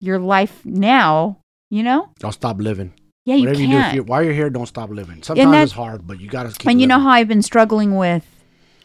[0.00, 1.38] your life now
[1.70, 2.92] you know Don't stop living.
[3.24, 5.22] yeah you Whatever you do, can't you, while you're here, don't stop living.
[5.22, 6.68] Sometimes that- it's hard, but you gotta keep.
[6.70, 8.24] and you know how i've been struggling with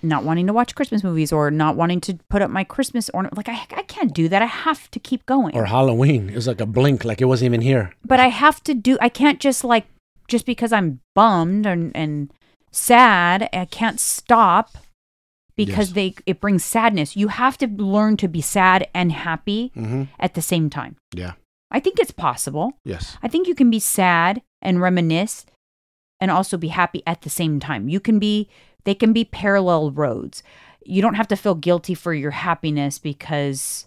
[0.03, 3.37] not wanting to watch christmas movies or not wanting to put up my christmas ornament
[3.37, 6.29] like i, I can't do that i have to keep going Or Halloween.
[6.29, 7.93] It was like a blink, like it wasn't even here.
[8.05, 9.85] but I have to do I can't just like
[10.27, 12.31] just because I'm bummed and, and
[12.71, 14.77] sad, I can't stop
[15.57, 15.95] because Yes.
[15.95, 17.15] they it brings sadness.
[17.17, 20.03] You have to learn to be sad and happy Mm-hmm.
[20.19, 20.95] at the same time.
[21.13, 21.33] Yeah.
[21.69, 22.73] I think it's possible.
[22.85, 23.17] Yes.
[23.21, 25.45] I think you can be sad and reminisce
[26.19, 27.89] and also be happy at the same time.
[27.89, 28.47] You can be
[28.83, 30.43] they can be parallel roads.
[30.83, 33.85] You don't have to feel guilty for your happiness because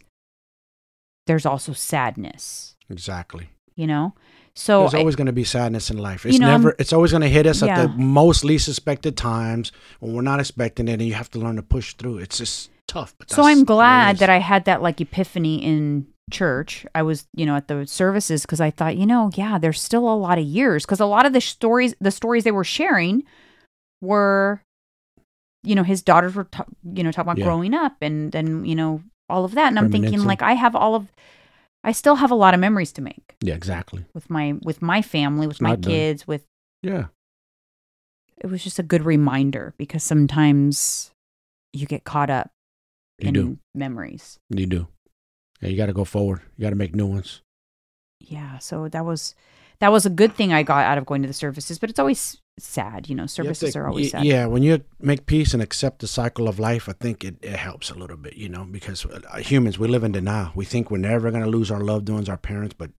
[1.26, 3.48] there's also sadness, Exactly.
[3.74, 4.14] you know?
[4.56, 6.24] So There's always going to be sadness in life.
[6.24, 6.68] It's You know, I'm- never.
[6.70, 10.22] Um, it's always going to hit us at the most least expected times when we're
[10.22, 12.18] not expecting it, and you have to learn to push through.
[12.18, 13.14] It's just tough.
[13.18, 16.86] But so I'm the way it glad that I had that like epiphany in church.
[16.94, 20.08] I was, you know, at the services because I thought, you know, yeah, there's still
[20.08, 23.24] a lot of years because a lot of the stories, the stories they were sharing,
[24.00, 24.62] were,
[25.64, 27.44] you know, his daughters were, ta- you know, talking about Yeah.
[27.46, 30.76] growing up and then you know all of that, and I'm thinking like I have
[30.76, 31.10] all of,
[31.82, 33.54] I still have a lot of memories to make Yeah.
[33.54, 34.04] Exactly.
[34.14, 35.90] with my with my family, with It's my not done.
[35.92, 36.44] kids, with
[36.82, 37.06] Yeah.
[38.38, 41.10] it was just a good reminder because sometimes
[41.72, 42.50] you get caught up
[43.18, 43.58] You in do.
[43.74, 44.38] memories.
[44.50, 44.88] You do.
[45.60, 45.68] Yeah.
[45.70, 46.42] You got to go forward.
[46.56, 47.40] You got to make new ones.
[48.20, 49.34] yeah so that was
[49.80, 51.98] that was a good thing i got out of going to the services but it's
[51.98, 55.54] always sad you know You services to- are always sad Yeah, when you make peace
[55.54, 58.48] and accept the cycle of life, I think it, it helps a little bit, you
[58.48, 60.52] know, because uh, humans, we live in denial.
[60.54, 62.90] We think we're never going to lose our loved ones, our parents, but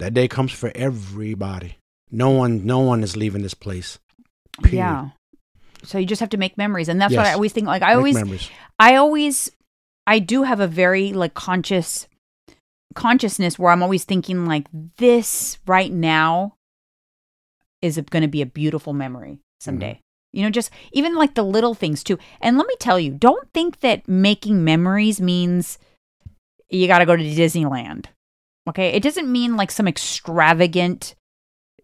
[0.00, 1.78] that day comes for everybody.
[2.10, 3.98] No one, no one is leaving this place.
[4.62, 4.76] Period.
[4.78, 5.08] yeah
[5.84, 7.90] so you just have to make memories and that's what i always think like i
[7.90, 8.50] Make always memories.
[8.80, 9.52] i always
[10.08, 12.08] i do have a very like conscious
[12.96, 16.54] consciousness where i'm always thinking like this right now
[17.82, 20.00] is going to be a beautiful memory someday.
[20.32, 22.18] You know just even like the little things too.
[22.40, 25.78] And let me tell you don't think that making memories means
[26.68, 28.06] you got to go to disneyland
[28.68, 28.90] okay?
[28.90, 31.14] It doesn't mean like some extravagant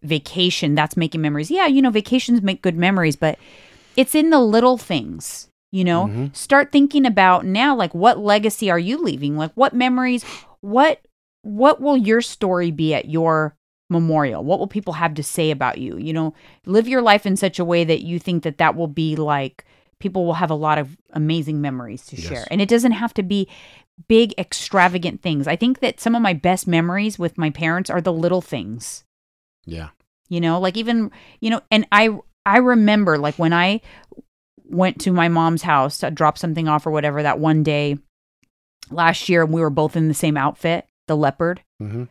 [0.03, 1.49] vacation that's making memories.
[1.49, 3.39] Yeah you know vacations make good memories but
[3.97, 6.07] it's in the little things you know?
[6.07, 6.35] Mhm.
[6.35, 9.35] start thinking about now like what legacy are you leaving?
[9.37, 10.23] Like what memories
[10.61, 11.01] what
[11.41, 13.55] what will your story be at your
[13.89, 14.43] memorial?
[14.43, 15.97] What will people have to say about you?
[15.97, 16.33] You know
[16.65, 19.65] live your life in such a way that you think that that will be like
[19.99, 22.25] people will have a lot of amazing memories to Yes.
[22.25, 23.47] share and it doesn't have to be
[24.09, 25.47] big extravagant things.
[25.47, 29.03] I think that some of my best memories with my parents are the little things.
[29.65, 29.89] Yeah.
[30.29, 32.09] you know like even you know and i
[32.45, 33.79] i remember like when i
[34.67, 37.97] went to my mom's house to drop something off or whatever that one day
[38.91, 41.61] last year and we were both in the same outfit the leopard.
[41.79, 42.05] Hmm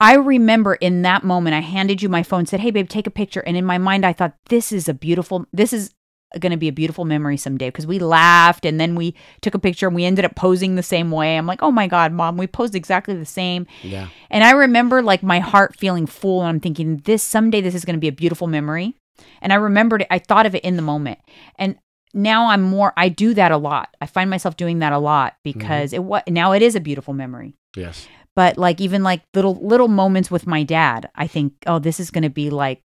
[0.00, 3.10] i remember in that moment i handed you my phone said hey babe take a
[3.10, 5.94] picture and in my mind i thought this is a beautiful this is
[6.38, 9.58] going to be a beautiful memory someday because we laughed and then we took a
[9.58, 11.36] picture and we ended up posing the same way.
[11.36, 13.66] I'm like, oh my God, mom, we posed exactly the same.
[13.82, 14.08] Yeah.
[14.30, 17.84] And I remember like my heart feeling full and I'm thinking, this someday this is
[17.84, 18.94] going to be a beautiful memory.
[19.40, 21.18] And I remembered it, I thought of it in the moment.
[21.56, 21.76] And
[22.12, 23.94] now I'm more, I do that a lot.
[24.00, 25.58] I find myself doing that a lot mm-hmm.
[25.58, 27.54] because it what now it is a beautiful memory.
[27.74, 28.06] Yes.
[28.38, 32.12] But like even like little little moments with my dad, I think, oh, this is
[32.12, 32.82] going to be like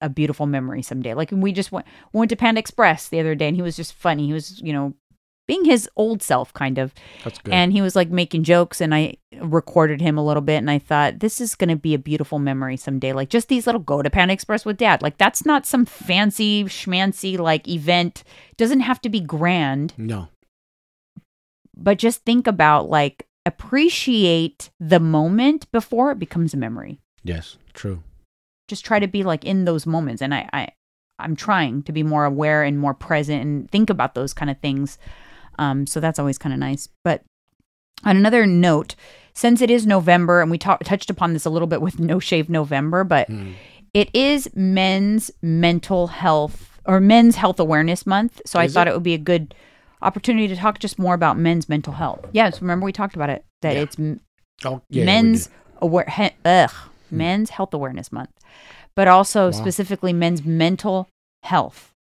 [0.00, 1.14] a beautiful memory someday.
[1.14, 3.94] Like we just went went to Panda Express the other day, and he was just
[3.94, 4.26] funny.
[4.26, 4.94] He was you know
[5.46, 6.92] being his old self kind of,
[7.22, 7.54] That's good.
[7.54, 10.80] and he was like making jokes, and I recorded him a little bit, and I
[10.80, 13.12] thought this is going to be a beautiful memory someday.
[13.12, 15.00] Like just these little go to Panda Express with dad.
[15.00, 18.24] Like that's not some fancy schmancy like event.
[18.56, 20.26] Doesn't have to be grand no.
[21.76, 27.56] but just think about like appreciate the moment before it becomes a memory Yes.
[27.74, 28.02] True.
[28.68, 30.68] just try to be like in those moments and i, I
[31.18, 34.58] i'm trying to be more aware and more present and think about those kind of
[34.60, 34.98] things
[35.58, 37.22] um, so that's always kind of nice but
[38.04, 38.94] on another note
[39.34, 42.18] since it is november and we talked touched upon this a little bit with no
[42.18, 43.54] shave november but Mm.
[43.94, 48.90] it is men's mental health or men's health awareness month so i thought it?
[48.90, 49.54] it would be a good
[50.06, 53.44] opportunity to talk just more about men's mental health yes remember we talked about it
[53.62, 53.82] that Yeah.
[53.82, 53.96] it's
[54.64, 55.04] Oh, yeah.
[55.04, 55.50] men's
[55.82, 56.70] aware he, ugh,
[57.10, 58.30] men's health awareness month
[58.94, 59.50] but also Wow.
[59.52, 61.08] specifically men's mental
[61.42, 61.92] health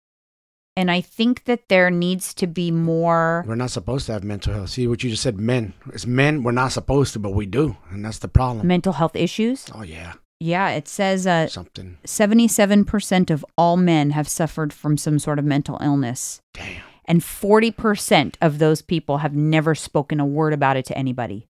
[0.77, 4.55] and i think that there needs to be more We're not supposed to have mental
[4.55, 4.71] health.
[4.71, 5.73] See what you just said, men.
[5.93, 6.43] It's men.
[6.45, 8.67] We're not supposed to, but we do, and that's the problem.
[8.67, 11.99] mental health issues Oh yeah, yeah it says uh, something.
[12.07, 16.83] 77% of all men have suffered from some sort of mental illness Damn.
[17.07, 21.47] And 40% of those people have never spoken a word about it to anybody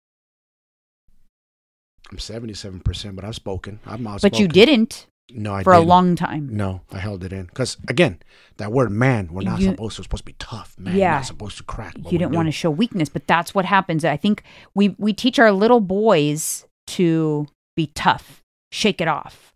[2.11, 3.79] I'm seventy-seven percent, but I've spoken.
[3.85, 4.29] I'm outspoken.
[4.31, 5.87] but you didn't No, I for a didn't.
[5.89, 8.19] long time No, I held it in because again,
[8.57, 10.01] that word "man" we're not You- supposed to.
[10.01, 10.95] We're supposed to be tough, man.
[10.95, 11.13] Yeah.
[11.13, 11.95] We're not supposed to crack.
[11.97, 14.43] you didn't want to show weakness but that's what happens i think
[14.75, 19.51] we we teach our little boys to be tough shake it off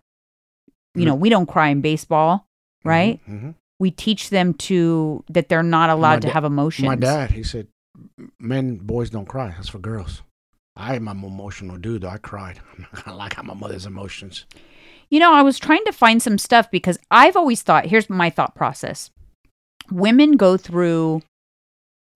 [0.95, 1.05] you Mm.
[1.05, 2.47] know we don't cry in baseball
[2.83, 7.31] right Mhm, we teach them to that they're not allowed to have emotions My dad,
[7.31, 7.67] he said,
[8.39, 9.49] "Men, boys don't cry.
[9.49, 10.21] That's for girls."
[10.75, 12.01] I am an emotional dude.
[12.01, 12.59] Though I cried.
[12.73, 14.45] I'm not gonna like how my mother's emotions.
[15.09, 18.29] You know, I was trying to find some stuff because I've always thought here's my
[18.29, 19.11] thought process
[19.91, 21.21] women go through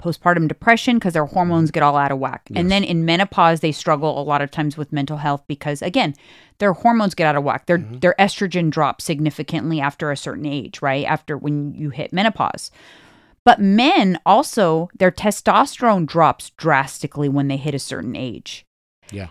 [0.01, 2.41] postpartum depression because their hormones get all out of whack.
[2.49, 2.59] Yes.
[2.59, 6.13] And then in menopause, they struggle a lot of times with mental health because, again,
[6.59, 7.65] their hormones get out of whack.
[7.67, 8.01] Their, Mhm.
[8.01, 11.05] their estrogen drops significantly after a certain age, right?
[11.05, 12.69] After when you hit menopause.
[13.45, 18.65] But men also, their testosterone drops drastically when they hit a certain age
[19.11, 19.27] Yeah.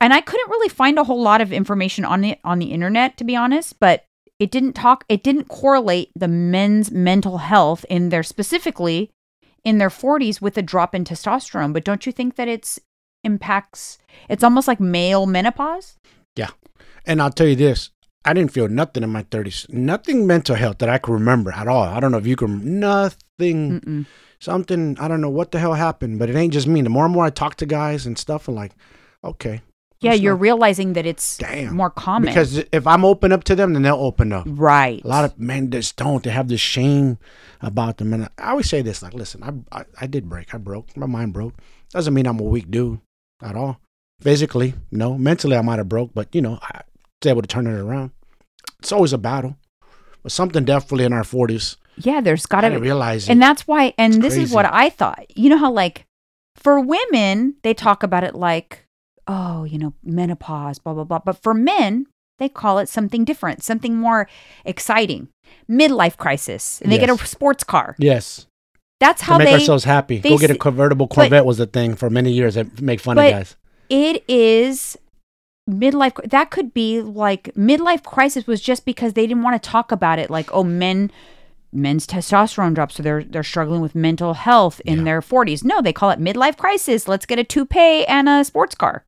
[0.00, 3.16] and I couldn't really find a whole lot of information on it on the internet
[3.16, 4.04] to be honest, but
[4.38, 9.10] it didn't talk it didn't correlate the men's mental health in their specifically
[9.64, 12.80] in their 40s with a drop in testosterone, but don't you think that it's
[13.22, 13.98] impacts
[14.28, 15.98] it's almost like male menopause?
[16.36, 16.50] Yeah.
[17.06, 17.90] And I'll tell you this:
[18.24, 19.66] I didn't feel nothing in my thirties.
[19.68, 21.84] Nothing mental health that I can remember at all.
[21.84, 22.80] I don't know if you can.
[22.80, 23.80] Nothing.
[23.80, 24.06] Mm-mm.
[24.40, 24.98] Something.
[24.98, 26.80] I don't know what the hell happened, but it ain't just me.
[26.82, 28.72] The more and more I talk to guys and stuff, I'm like,
[29.22, 29.60] okay.
[30.02, 31.76] Yeah, you're realizing that it's Damn.
[31.76, 32.28] more common.
[32.30, 34.46] because if I'm open up to them, then they'll open up.
[34.48, 35.04] right.
[35.04, 36.24] A lot of men just don't.
[36.24, 37.18] They have this shame
[37.60, 38.14] about them.
[38.14, 40.54] And I always say this: like, listen, I, I I did break.
[40.54, 40.96] I broke.
[40.96, 41.54] My mind broke.
[41.90, 43.00] Doesn't mean I'm a weak dude
[43.42, 43.78] at all.
[44.22, 45.18] Physically, no.
[45.18, 46.82] Mentally, I might have broke, but you know, I
[47.22, 48.12] was able to turn it around.
[48.78, 49.56] It's always a battle,
[50.22, 51.76] but something definitely in our forties.
[51.98, 53.32] yeah, there's got to didn't realize it.
[53.32, 55.26] And that's why, and It's this is what I thought.
[55.36, 56.06] You know how, like,
[56.56, 58.86] for women, they talk about it like,
[59.32, 61.20] oh, you know, menopause, blah, blah, blah.
[61.24, 62.06] But for men,
[62.38, 64.26] they call it something different, something more
[64.64, 65.28] exciting
[65.70, 66.80] midlife crisis.
[66.80, 67.94] And they get a sports car.
[67.98, 68.46] yes,
[68.98, 70.18] That's to how make they, ourselves happy.
[70.18, 72.54] they Go get a convertible Corvette was the thing for many years.
[72.56, 73.56] That make fun But- of guys.
[73.88, 74.96] it is
[75.68, 76.16] midlife.
[76.28, 80.18] That could be like midlife crisis was just because they didn't want to talk about
[80.18, 80.30] it.
[80.30, 81.10] Like, oh, men.
[81.72, 85.04] Men's testosterone drops, so they're they're struggling with mental health in Yeah.
[85.04, 85.62] their forties.
[85.62, 87.06] No, they call it midlife crisis.
[87.06, 89.04] Let's get a toupee and a sports car.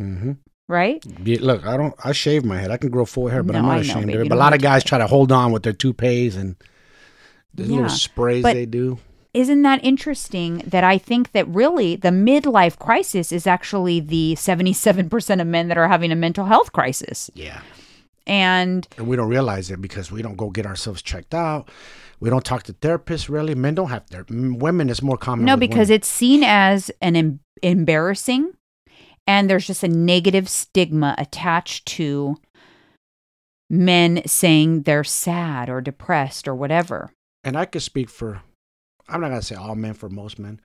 [0.00, 0.32] Hmm
[0.68, 1.04] right?
[1.24, 1.94] look, I don't.
[2.04, 2.70] I shave my head.
[2.70, 4.18] I can grow full hair, but I'm not know, ashamed baby.
[4.18, 4.28] of it.
[4.28, 6.54] But a lot of guys try to hold on with their toupees and
[7.54, 8.98] the Yeah, little sprays they do.
[9.34, 15.40] Isn't that interesting that I think that really the midlife crisis is actually the 77%
[15.40, 17.30] of men that are having a mental health crisis.
[17.34, 17.60] Yeah.
[18.26, 21.68] And And we don't realize it because we don't go get ourselves checked out.
[22.20, 23.54] We don't talk to therapists really.
[23.54, 25.46] Men don't have m- Women is more common.
[25.46, 25.94] no, because women.
[25.94, 28.52] it's seen as an em- embarrassing
[29.30, 32.34] and there's just a negative stigma attached to
[33.70, 37.12] men saying they're sad or depressed or whatever.
[37.44, 38.42] And I could speak for,
[39.08, 40.60] I'm not going to say all men, for most men.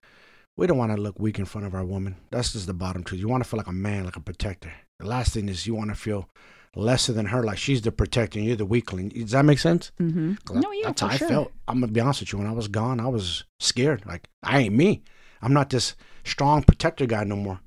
[0.58, 2.16] We don't want to look weak in front of our woman.
[2.32, 3.22] That's just the bottom truth.
[3.22, 4.74] You want to feel like a man, like a protector.
[4.98, 6.28] The last thing is you want to feel
[6.76, 9.10] lesser than her, like she's the protector and you're the weakling.
[9.10, 9.92] Does that make sense?
[10.02, 10.60] Mm-hmm.
[10.60, 11.28] No, yeah, that's how sure.
[11.28, 11.52] I felt.
[11.68, 12.40] I'm gonna be honest with you.
[12.40, 14.08] When I was gone, I was scared.
[14.08, 15.04] Like I ain't me.
[15.40, 17.60] I'm not this strong protector guy no more.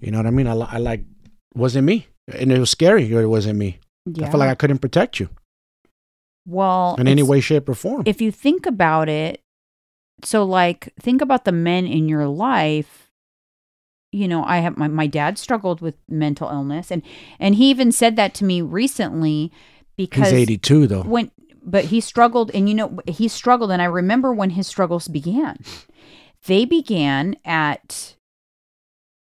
[0.00, 0.46] You know what I mean?
[0.46, 1.04] I, I like
[1.54, 3.10] wasn't me, and it was scary.
[3.10, 3.78] It wasn't me.
[4.06, 4.26] Yeah.
[4.26, 5.28] I felt like I couldn't protect you
[6.46, 8.02] well, in any way, shape, or form.
[8.06, 9.40] if you think about it,
[10.22, 13.10] so like think about the men in your life.
[14.12, 17.02] You know, I have my, my dad struggled with mental illness and
[17.40, 19.50] and he even said that to me recently
[19.96, 21.02] because He's 82 though.
[21.02, 21.32] when
[21.64, 25.58] but he struggled and you know he struggled and I remember when his struggles began.
[26.46, 28.14] They began at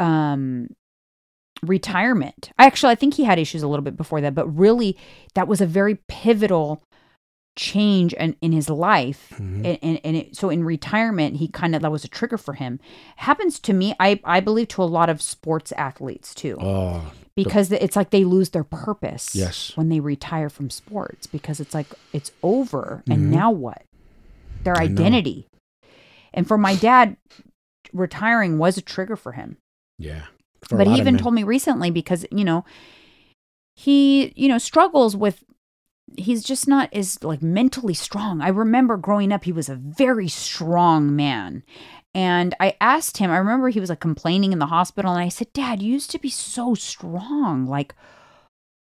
[0.02, 0.68] um
[1.64, 2.52] retirement.
[2.58, 4.98] Actually, I think he had issues a little bit before that, but really
[5.36, 6.82] that was a very pivotal
[7.58, 9.34] change in, in his life.
[9.36, 9.56] Mhm.
[9.66, 12.54] And, and, and it, so in retirement, he kind of, that was a trigger for
[12.54, 12.80] him.
[13.18, 17.72] Happens to me, I, I believe to a lot of sports athletes too, Oh, because
[17.72, 19.74] it's like they lose their purpose yes.
[19.76, 23.36] when they retire from sports because it's like it's over and Mhm.
[23.36, 23.84] now what?
[24.64, 25.46] Their identity.
[26.34, 27.18] And for my dad,
[27.94, 29.58] retiring was a trigger for him
[30.02, 30.26] Yeah.
[30.70, 32.66] But he even told me recently because you know
[33.76, 35.44] he you know struggles with
[36.18, 38.42] he's just not as like mentally strong.
[38.42, 41.64] I remember growing up he was a very strong man.
[42.14, 45.30] And i asked him i remember he was like complaining in the hospital and i
[45.30, 47.66] said dad you used to be so strong.
[47.66, 47.96] Like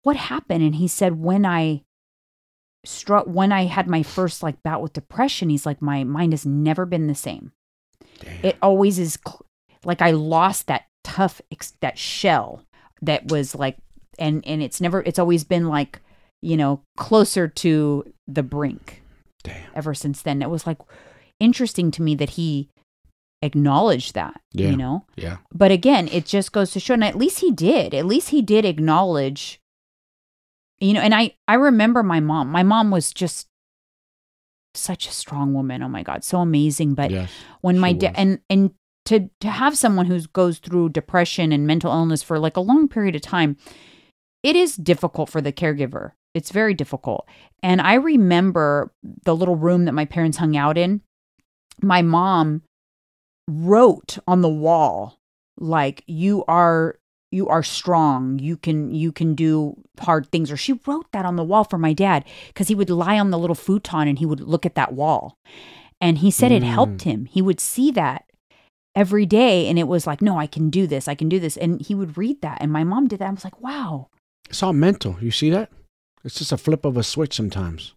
[0.03, 0.65] what happened?
[0.65, 1.83] And he said when i
[2.87, 6.45] struck when i had my first like bout with depression he's like my mind has
[6.45, 7.53] never been the same.
[8.21, 8.45] Damn.
[8.45, 9.47] it always is cl-
[9.85, 12.65] like I lost that tough ex- that shell
[13.03, 13.77] that was like
[14.19, 16.01] and and it's never it's always been like
[16.43, 19.03] you know closer to the brink
[19.43, 19.57] Damn.
[19.75, 20.79] ever since then it was like
[21.39, 22.69] interesting to me that he
[23.43, 24.71] acknowledged that Yeah.
[24.71, 25.37] you know Yeah.
[25.53, 28.41] but again it just goes to show and at least he did at least he
[28.41, 29.61] did acknowledge
[30.81, 33.47] you know and i i remember my mom my mom was just
[34.75, 37.31] such a strong woman oh my god so amazing but yes.
[37.61, 38.73] when my dad and and
[39.07, 42.89] to to have someone who goes through depression and mental illness for like a long
[42.89, 43.57] period of time
[44.43, 46.13] it is difficult for the caregiver.
[46.35, 47.27] It's very difficult.
[47.63, 48.93] And i remember
[49.25, 51.01] the little room that my parents hung out in.
[51.83, 52.63] My mom
[53.49, 55.17] wrote on the wall
[55.59, 56.99] like you are
[57.31, 58.39] you are strong.
[58.39, 60.51] You can you can do hard things.
[60.51, 63.31] Or she wrote that on the wall for my dad because he would lie on
[63.31, 65.39] the little futon and he would look at that wall.
[66.01, 66.67] And he said it Mm.
[66.67, 67.25] helped him.
[67.27, 68.25] He would see that
[68.97, 71.57] every day and it was like no i can do this i can do this
[71.57, 74.09] and he would read that and my mom did that i was like wow
[74.49, 75.17] It's all mental.
[75.21, 75.71] You see that?
[76.25, 77.95] It's just a flip of a switch sometimes.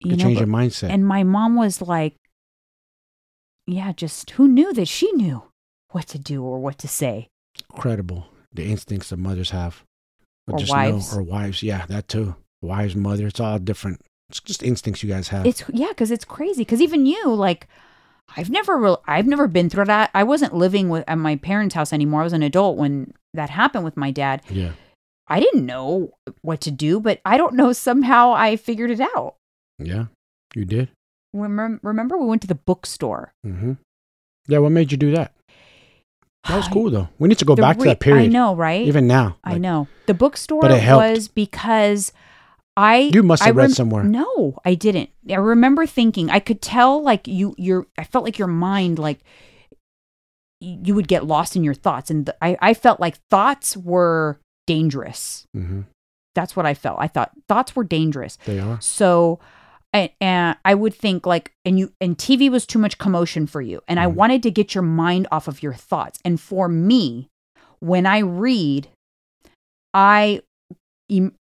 [0.00, 0.90] you to know change but- your mindset.
[0.90, 2.14] and my mom was like
[3.66, 5.42] yeah just who knew that she knew
[5.90, 7.28] what to do or what to say
[7.74, 8.26] Incredible.
[8.54, 9.82] The instincts that mothers have.
[10.46, 11.12] But Or just wives.
[11.12, 11.60] Know, or wives.
[11.62, 12.36] Yeah, that too.
[12.62, 13.26] Wives, mother.
[13.26, 14.00] It's all different.
[14.30, 15.44] It's just instincts you guys have.
[15.44, 16.62] It's yeah, because it's crazy.
[16.62, 17.66] Because even you, like,
[18.36, 20.10] I've never, real I've never been through that.
[20.14, 22.20] I wasn't living with at my parents' house anymore.
[22.20, 24.42] I was an adult when that happened with my dad.
[24.50, 24.72] yeah.
[25.30, 27.74] I didn't know what to do, but I don't know.
[27.74, 29.34] Somehow I figured it out.
[29.78, 30.06] Yeah.
[30.54, 30.88] You did?
[31.34, 33.32] Remember, remember we went to the bookstore.
[33.46, 33.72] Mm-hmm.
[34.46, 35.34] Yeah, what made you do that?
[36.48, 37.08] That was cool though.
[37.18, 38.22] We need to go The back to that period.
[38.22, 38.86] I know, right?
[38.86, 39.36] Even now.
[39.44, 39.86] I know.
[40.06, 42.12] The bookstore But it was because
[42.80, 44.04] I You must I have read somewhere.
[44.04, 45.10] No, I didn't.
[45.28, 49.18] I remember thinking I could tell like you your I felt like your mind like
[50.60, 54.38] you would get lost in your thoughts and th- I I felt like thoughts were
[54.68, 55.44] dangerous.
[55.56, 55.82] Mm-hmm.
[56.36, 56.98] That's what I felt.
[57.00, 58.38] I thought thoughts were dangerous.
[58.44, 58.80] They are.
[58.80, 59.40] So
[59.92, 63.60] and, and I would think like and you and TV was too much commotion for
[63.60, 64.14] you and I Mhm.
[64.14, 66.20] wanted to get your mind off of your thoughts.
[66.24, 67.28] And for me,
[67.80, 68.86] when I read,
[69.94, 70.42] I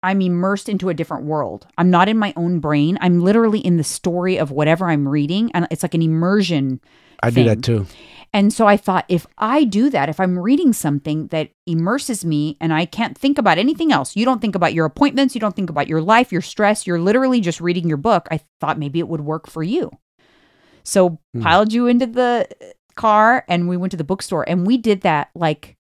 [0.02, 1.66] I'm immersed into a different world.
[1.76, 2.98] I'm not in my own brain.
[3.00, 6.80] I'm literally in the story of whatever I'm reading and it's like an immersion
[7.22, 7.86] I do that too.
[8.32, 12.56] and so I thought, if I do that, if I'm reading something that immerses me
[12.60, 15.56] and I can't think about anything else, you don't think about your appointments, you don't
[15.56, 18.28] think about your life, your stress, you're literally just reading your book.
[18.30, 19.90] I thought maybe it would work for you.
[20.84, 21.42] So Hmm.
[21.42, 22.46] piled you into the
[22.94, 25.76] car and we went to the bookstore and we did that like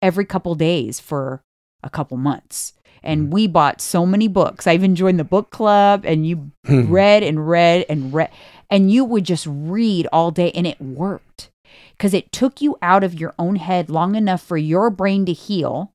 [0.00, 1.44] every couple days for
[1.82, 2.72] a couple months.
[3.02, 3.30] And Hmm.
[3.30, 4.66] we bought so many books.
[4.66, 6.90] I even joined the book club and you Hmm.
[6.90, 8.30] read and read and read
[8.70, 11.50] and you would just read all day and it worked
[11.96, 15.32] because it took you out of your own head long enough for your brain to
[15.32, 15.92] heal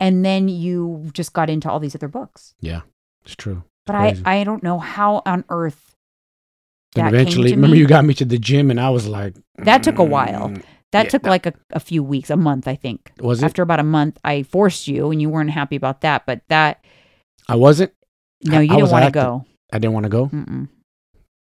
[0.00, 2.54] and then you just got into all these other books.
[2.60, 2.80] Yeah,
[3.24, 3.62] it's true.
[3.86, 4.22] But crazy.
[4.24, 5.94] I I don't know how on earth
[6.94, 7.80] came eventually, remember me.
[7.80, 10.52] you got me to the gym, and I was like, That took a while.
[10.92, 11.30] That yeah, took no.
[11.30, 13.12] like a, a few weeks, a month, I think.
[13.20, 13.46] Was it?
[13.46, 16.24] After about a month, I forced you, and you weren't happy about that.
[16.26, 16.84] But that
[17.48, 17.92] I wasn't.
[18.44, 19.44] no, you I didn't want to go.
[19.72, 20.26] I didn't want to go.
[20.26, 20.68] Mm-mm.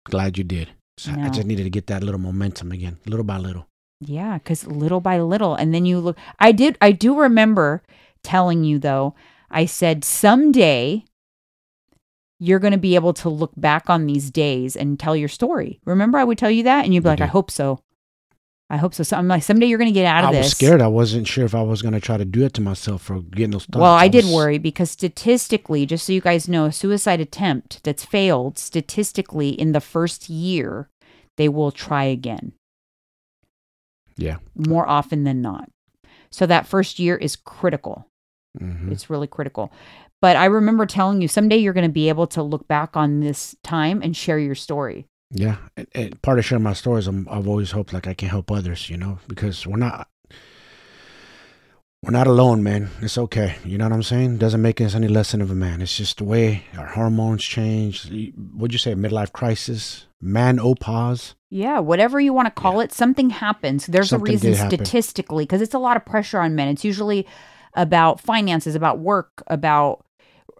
[0.04, 0.70] Glad you did.
[0.98, 3.66] So I just needed to get that little momentum again, little by little.
[4.00, 6.16] Yeah, because little by little, and then you look.
[6.38, 6.78] I did.
[6.80, 7.82] I do remember
[8.22, 9.14] telling you though.
[9.50, 11.04] I said someday
[12.38, 15.80] you're going to be able to look back on these days and tell your story.
[15.86, 17.80] Remember, I would tell you that, and you'd be You like, "I hope so.
[18.68, 20.38] I hope so." So I'm like, someday you're going to get out of this.
[20.38, 20.46] I this.
[20.46, 20.82] was scared.
[20.82, 23.20] I wasn't sure if I was going to try to do it to myself for
[23.20, 23.80] getting those thoughts.
[23.80, 27.82] Well, I did was- worry because statistically, just so you guys know, a suicide attempt
[27.84, 30.88] that's failed, statistically, in the first year,
[31.36, 32.52] they will try again.
[34.16, 34.38] Yeah.
[34.54, 35.68] More often than not.
[36.30, 38.08] So that first year is critical.
[38.58, 38.90] Mhm.
[38.90, 39.70] It's really critical.
[40.22, 43.20] But I remember telling you someday you're going to be able to look back on
[43.20, 45.06] this time and share your story.
[45.30, 48.28] Yeah, and, and part of sharing my stories, I'm, I've always hoped like I can
[48.28, 50.08] help others, you know, because we're not
[52.02, 52.90] we're not alone, man.
[53.00, 53.56] It's okay.
[53.64, 54.38] You know what I'm saying?
[54.38, 55.82] Doesn't make us any less of a man.
[55.82, 58.08] It's just the way our hormones change.
[58.36, 58.94] What'd you say?
[58.94, 61.34] Midlife crisis, manopause.
[61.50, 63.86] Yeah, whatever you want to call it, something happens.
[63.86, 66.68] There's Something a reason statistically because it's a lot of pressure on men.
[66.68, 67.26] It's usually
[67.74, 70.04] about finances, about work, about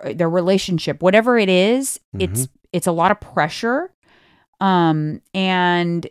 [0.03, 3.93] uh, their relationship, whatever it is, It's it's a lot of pressure,
[4.61, 6.07] um, and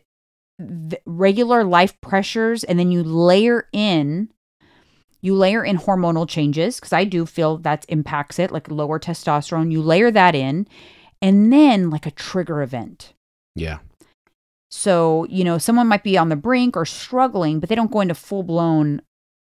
[1.05, 4.29] regular life pressures, and then you layer in.
[5.21, 9.71] You layer in hormonal changes because I do feel that impacts it, like lower testosterone.
[9.71, 10.67] You layer that in,
[11.19, 13.13] and then like a trigger event.
[13.55, 13.79] Yeah,
[14.69, 18.01] So, you know, someone might be on the brink or struggling, but they don't go
[18.01, 19.01] into full blown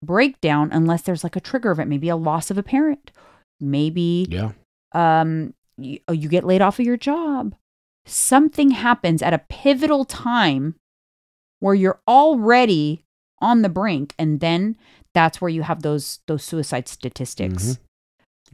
[0.03, 3.11] breakdown unless there's like a trigger event, maybe a loss of a parent,
[3.61, 4.53] maybe yeah,
[4.93, 7.55] um, you, oh, you get laid off of your job.
[8.07, 10.77] Something happens at a pivotal time
[11.61, 13.03] where you're already
[13.41, 14.77] on the brink, and then
[15.15, 17.79] that's where you have those those suicide statistics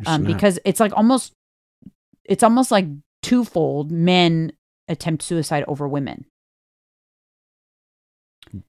[0.01, 0.07] Mhm.
[0.09, 1.33] um, because it's like almost
[2.25, 2.87] it's almost like
[3.23, 4.53] twofold men
[4.89, 6.25] attempt suicide over women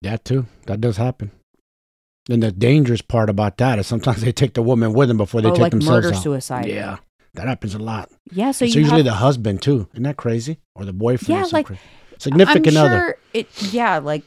[0.01, 1.31] that too, that does happen.
[2.29, 5.41] And the dangerous part about that is sometimes they take the woman with them before
[5.41, 6.23] they oh, take like themselves murder out.
[6.23, 6.97] suicide Yeah,
[7.35, 8.09] that happens a lot.
[8.31, 9.87] yeah so it's usually have, the husband too.
[9.93, 10.59] Isn't that crazy?
[10.75, 11.41] Or the boyfriend?
[11.41, 11.67] Yeah, like,
[12.19, 12.99] significant I'm other.
[12.99, 14.23] sure it yeah like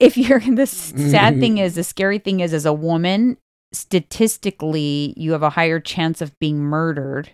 [0.00, 3.36] if you're the sad thing is the scary thing is as a woman
[3.72, 7.30] statistically you have a higher chance of being murdered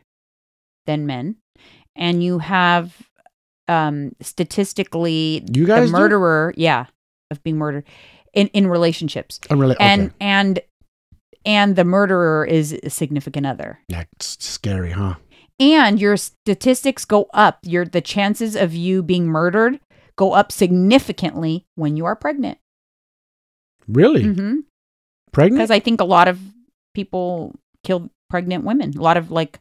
[0.87, 1.37] than men
[1.95, 2.97] and you have
[3.69, 5.93] um statistically You the guys do?
[5.93, 6.87] murderer yeah
[7.31, 7.85] of being murdered
[8.33, 10.15] in in relationships really and okay.
[10.21, 10.61] and
[11.45, 15.15] and the murderer is a significant other That's scary, huh?
[15.61, 19.79] and your statistics go up your the chances of you being murdered
[20.17, 22.59] go up significantly when you are pregnant
[23.89, 24.25] Really?
[24.25, 24.61] mm-hmm.
[25.33, 25.59] Pregnant?
[25.59, 26.39] because i think a lot of
[26.95, 29.61] people kill pregnant women a lot of like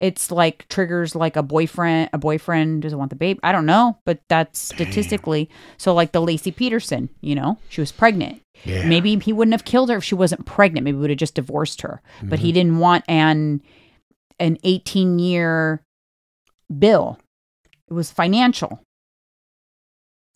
[0.00, 3.96] it's like triggers like a boyfriend a boyfriend doesn't want the baby i don't know
[4.04, 4.76] but that's Damn.
[4.86, 8.86] statistically so like the Laci Peterson you know she was pregnant yeah.
[8.86, 11.34] maybe he wouldn't have killed her if she wasn't pregnant maybe he would have just
[11.34, 12.44] divorced her but Mm-hmm.
[12.46, 13.62] he didn't want an
[14.38, 15.82] an 18 year
[16.78, 17.18] bill
[17.88, 18.82] it was financial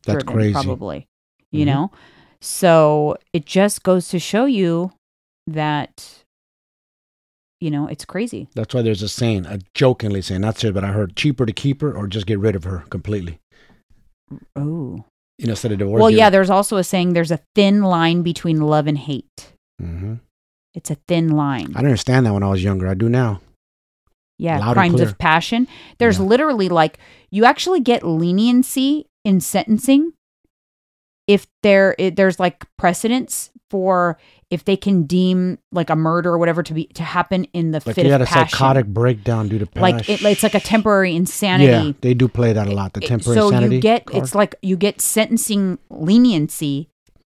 [0.06, 0.52] That's driven, crazy.
[0.52, 1.06] probably
[1.50, 1.66] you Mhm.
[1.68, 1.90] know
[2.40, 4.92] so it just goes to show you
[5.46, 6.24] that
[7.61, 10.84] you know it's crazy That's why there's a saying, a jokingly saying, not said, but
[10.84, 13.38] I heard cheaper to keep her or just get rid of her completely.
[14.56, 15.04] oh
[15.38, 16.00] You know, instead of divorce.
[16.00, 19.52] well yeah there's also a saying there's a thin line between love and hate
[19.82, 20.14] Mm-hmm.
[20.74, 22.86] it's a thin line I didn't understand that when I was younger.
[22.86, 23.40] I do now.
[24.38, 25.68] Yeah, Loud crimes of passion.
[25.98, 26.24] There's Yeah.
[26.26, 26.98] literally like
[27.30, 30.12] you actually get leniency in sentencing
[31.26, 34.18] if there it, there's like precedents for
[34.51, 37.80] if they can deem like a murder or whatever to be to happen in the
[37.86, 38.48] Like fit you had of a passion.
[38.51, 41.88] psychotic breakdown due to like it, it's like a temporary insanity.
[41.88, 42.92] Yeah, they do play that a lot.
[42.94, 43.76] The It- temporary so insanity.
[43.76, 44.22] you get card.
[44.22, 46.88] it's like you get sentencing leniency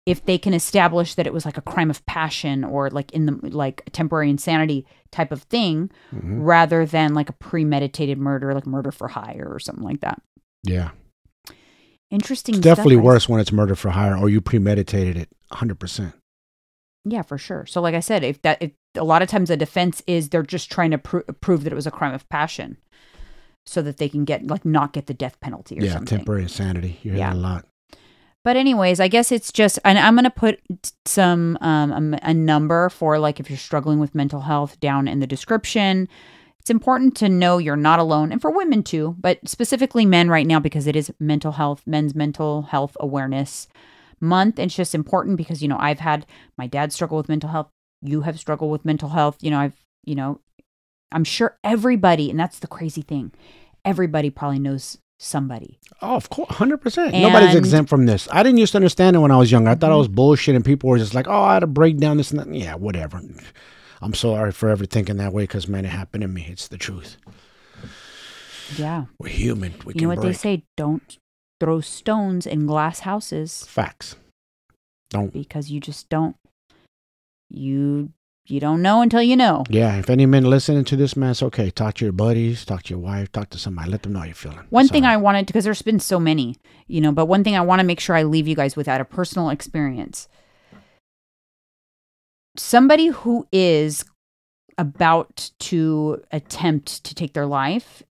[0.04, 3.26] if they can establish that it was like a crime of passion or like in
[3.26, 6.38] the like temporary insanity type of thing Mhm.
[6.42, 10.20] rather than like a premeditated murder like murder for hire or something like that
[10.64, 10.90] Yeah,
[12.10, 15.28] interesting it's definitely worse when it's murder for hire or you premeditated it.
[15.52, 16.14] Hundred percent.
[17.04, 19.56] Yeah for sure so like i said if that if a lot of times the
[19.56, 22.76] defense is they're just trying to pro- prove that it was a crime of passion
[23.64, 25.86] so that they can get like not get the death penalty or something.
[25.88, 26.98] Yeah, something temporary insanity.
[27.02, 27.30] You hear Yeah.
[27.30, 27.66] that a lot.
[28.44, 30.60] But anyways, I guess it's just, and I'm gonna put
[31.06, 35.20] some um a, a number for like if you're struggling with mental health down in
[35.20, 36.08] the description.
[36.58, 40.46] It's important to know you're not alone, and for women too, but specifically men right
[40.46, 43.66] now because it is mental health, men's mental health awareness
[44.22, 44.58] month.
[44.58, 46.24] And it's just important because you know I've had
[46.56, 47.68] my dad struggle with mental health.
[48.00, 49.36] You have struggled with mental health.
[49.40, 50.40] You know I've you know
[51.12, 53.32] I'm sure everybody, and that's the crazy thing,
[53.84, 55.78] everybody probably knows somebody.
[56.00, 57.12] Oh, of course, hundred percent.
[57.14, 58.28] Nobody's exempt from this.
[58.32, 59.70] I didn't used to understand it when I was younger.
[59.70, 59.98] I thought I Mhm.
[59.98, 62.52] was bullshit, and people were just like, "Oh, I had a breakdown." This and that.
[62.54, 63.20] Yeah, whatever.
[64.00, 66.46] I'm sorry for ever thinking that way because man, it happened to me.
[66.50, 67.18] It's the truth.
[68.76, 69.04] Yeah.
[69.18, 69.74] We're human.
[69.84, 70.64] We you can know what they say?
[70.76, 71.18] Don't
[71.62, 74.16] throw stones in glass houses Facts.
[75.10, 75.32] Don't.
[75.32, 76.34] because you just don't
[77.48, 78.10] you
[78.46, 79.62] you don't know until you know.
[79.70, 81.70] Yeah, if any men listening to this, man, it's okay.
[81.70, 83.88] Talk to your buddies, talk to your wife, talk to somebody.
[83.88, 84.66] Let them know how you're feeling.
[84.70, 86.56] One It's thing I wanted because there's been so many,
[86.88, 88.88] you know, but one thing I want to make sure I leave you guys with
[88.88, 90.26] out of personal experience.
[92.56, 94.04] Somebody who is
[94.76, 98.02] about to attempt to take their life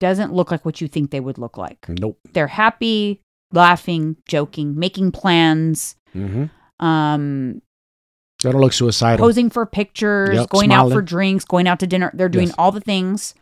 [0.00, 1.86] doesn't look like what you think they would look like.
[1.88, 2.18] Nope.
[2.32, 3.20] They're happy,
[3.52, 6.84] laughing, joking, making plans, Mm-hmm.
[6.84, 7.60] um,
[8.42, 9.24] They don't look suicidal.
[9.24, 12.10] posing for pictures, Yep, going out for drinks, going out to dinner.
[12.14, 12.54] They're doing Yes.
[12.58, 13.34] all the things.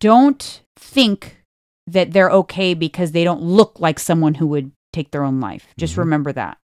[0.00, 1.38] Don't think
[1.86, 5.72] that they're okay because they don't look like someone who would take their own life.
[5.78, 5.98] Just Mhm.
[5.98, 6.58] remember that.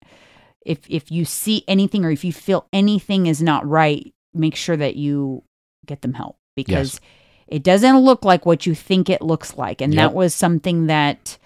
[0.66, 4.76] If if you see anything or if you feel anything is not right, make sure
[4.76, 5.44] that you
[5.86, 7.00] get them help because
[7.48, 9.80] it doesn't look like what you think it looks like.
[9.80, 9.98] And Yep.
[10.10, 11.36] that was something that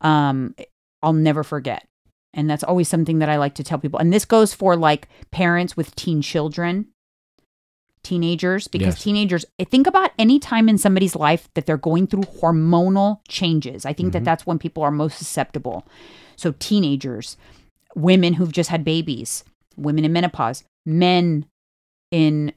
[0.00, 0.54] um
[1.02, 1.86] I'll never forget.
[2.34, 3.98] And that's always something that I like to tell people.
[3.98, 6.86] And this goes for like parents with teen children,
[8.02, 9.02] teenagers, because Yes.
[9.02, 13.84] teenagers, I think about any time in somebody's life that they're going through hormonal changes.
[13.84, 14.24] I think that Mhm.
[14.26, 15.86] that's when people are most susceptible.
[16.36, 17.36] So, teenagers,
[17.94, 19.44] women who've just had babies,
[19.76, 21.44] women in menopause, men
[22.10, 22.52] in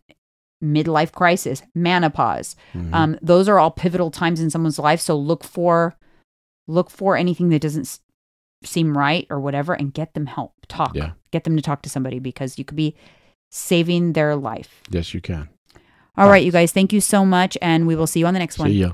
[0.64, 2.56] midlife crisis, menopause.
[2.74, 2.94] Mhm.
[2.94, 5.02] Um, those are all pivotal times in someone's life.
[5.02, 5.96] So look for
[6.68, 8.00] look for anything that doesn't s-
[8.64, 10.54] seem right or whatever, and get them help.
[10.70, 10.96] Talk.
[10.96, 11.12] Yeah.
[11.32, 12.96] Get them to talk to somebody because you could be
[13.52, 14.82] saving their life.
[14.90, 15.50] yes, you can.
[16.16, 16.72] All right, you guys.
[16.72, 18.70] Thank you so much, and we will see you on the next one.
[18.70, 18.92] See ya.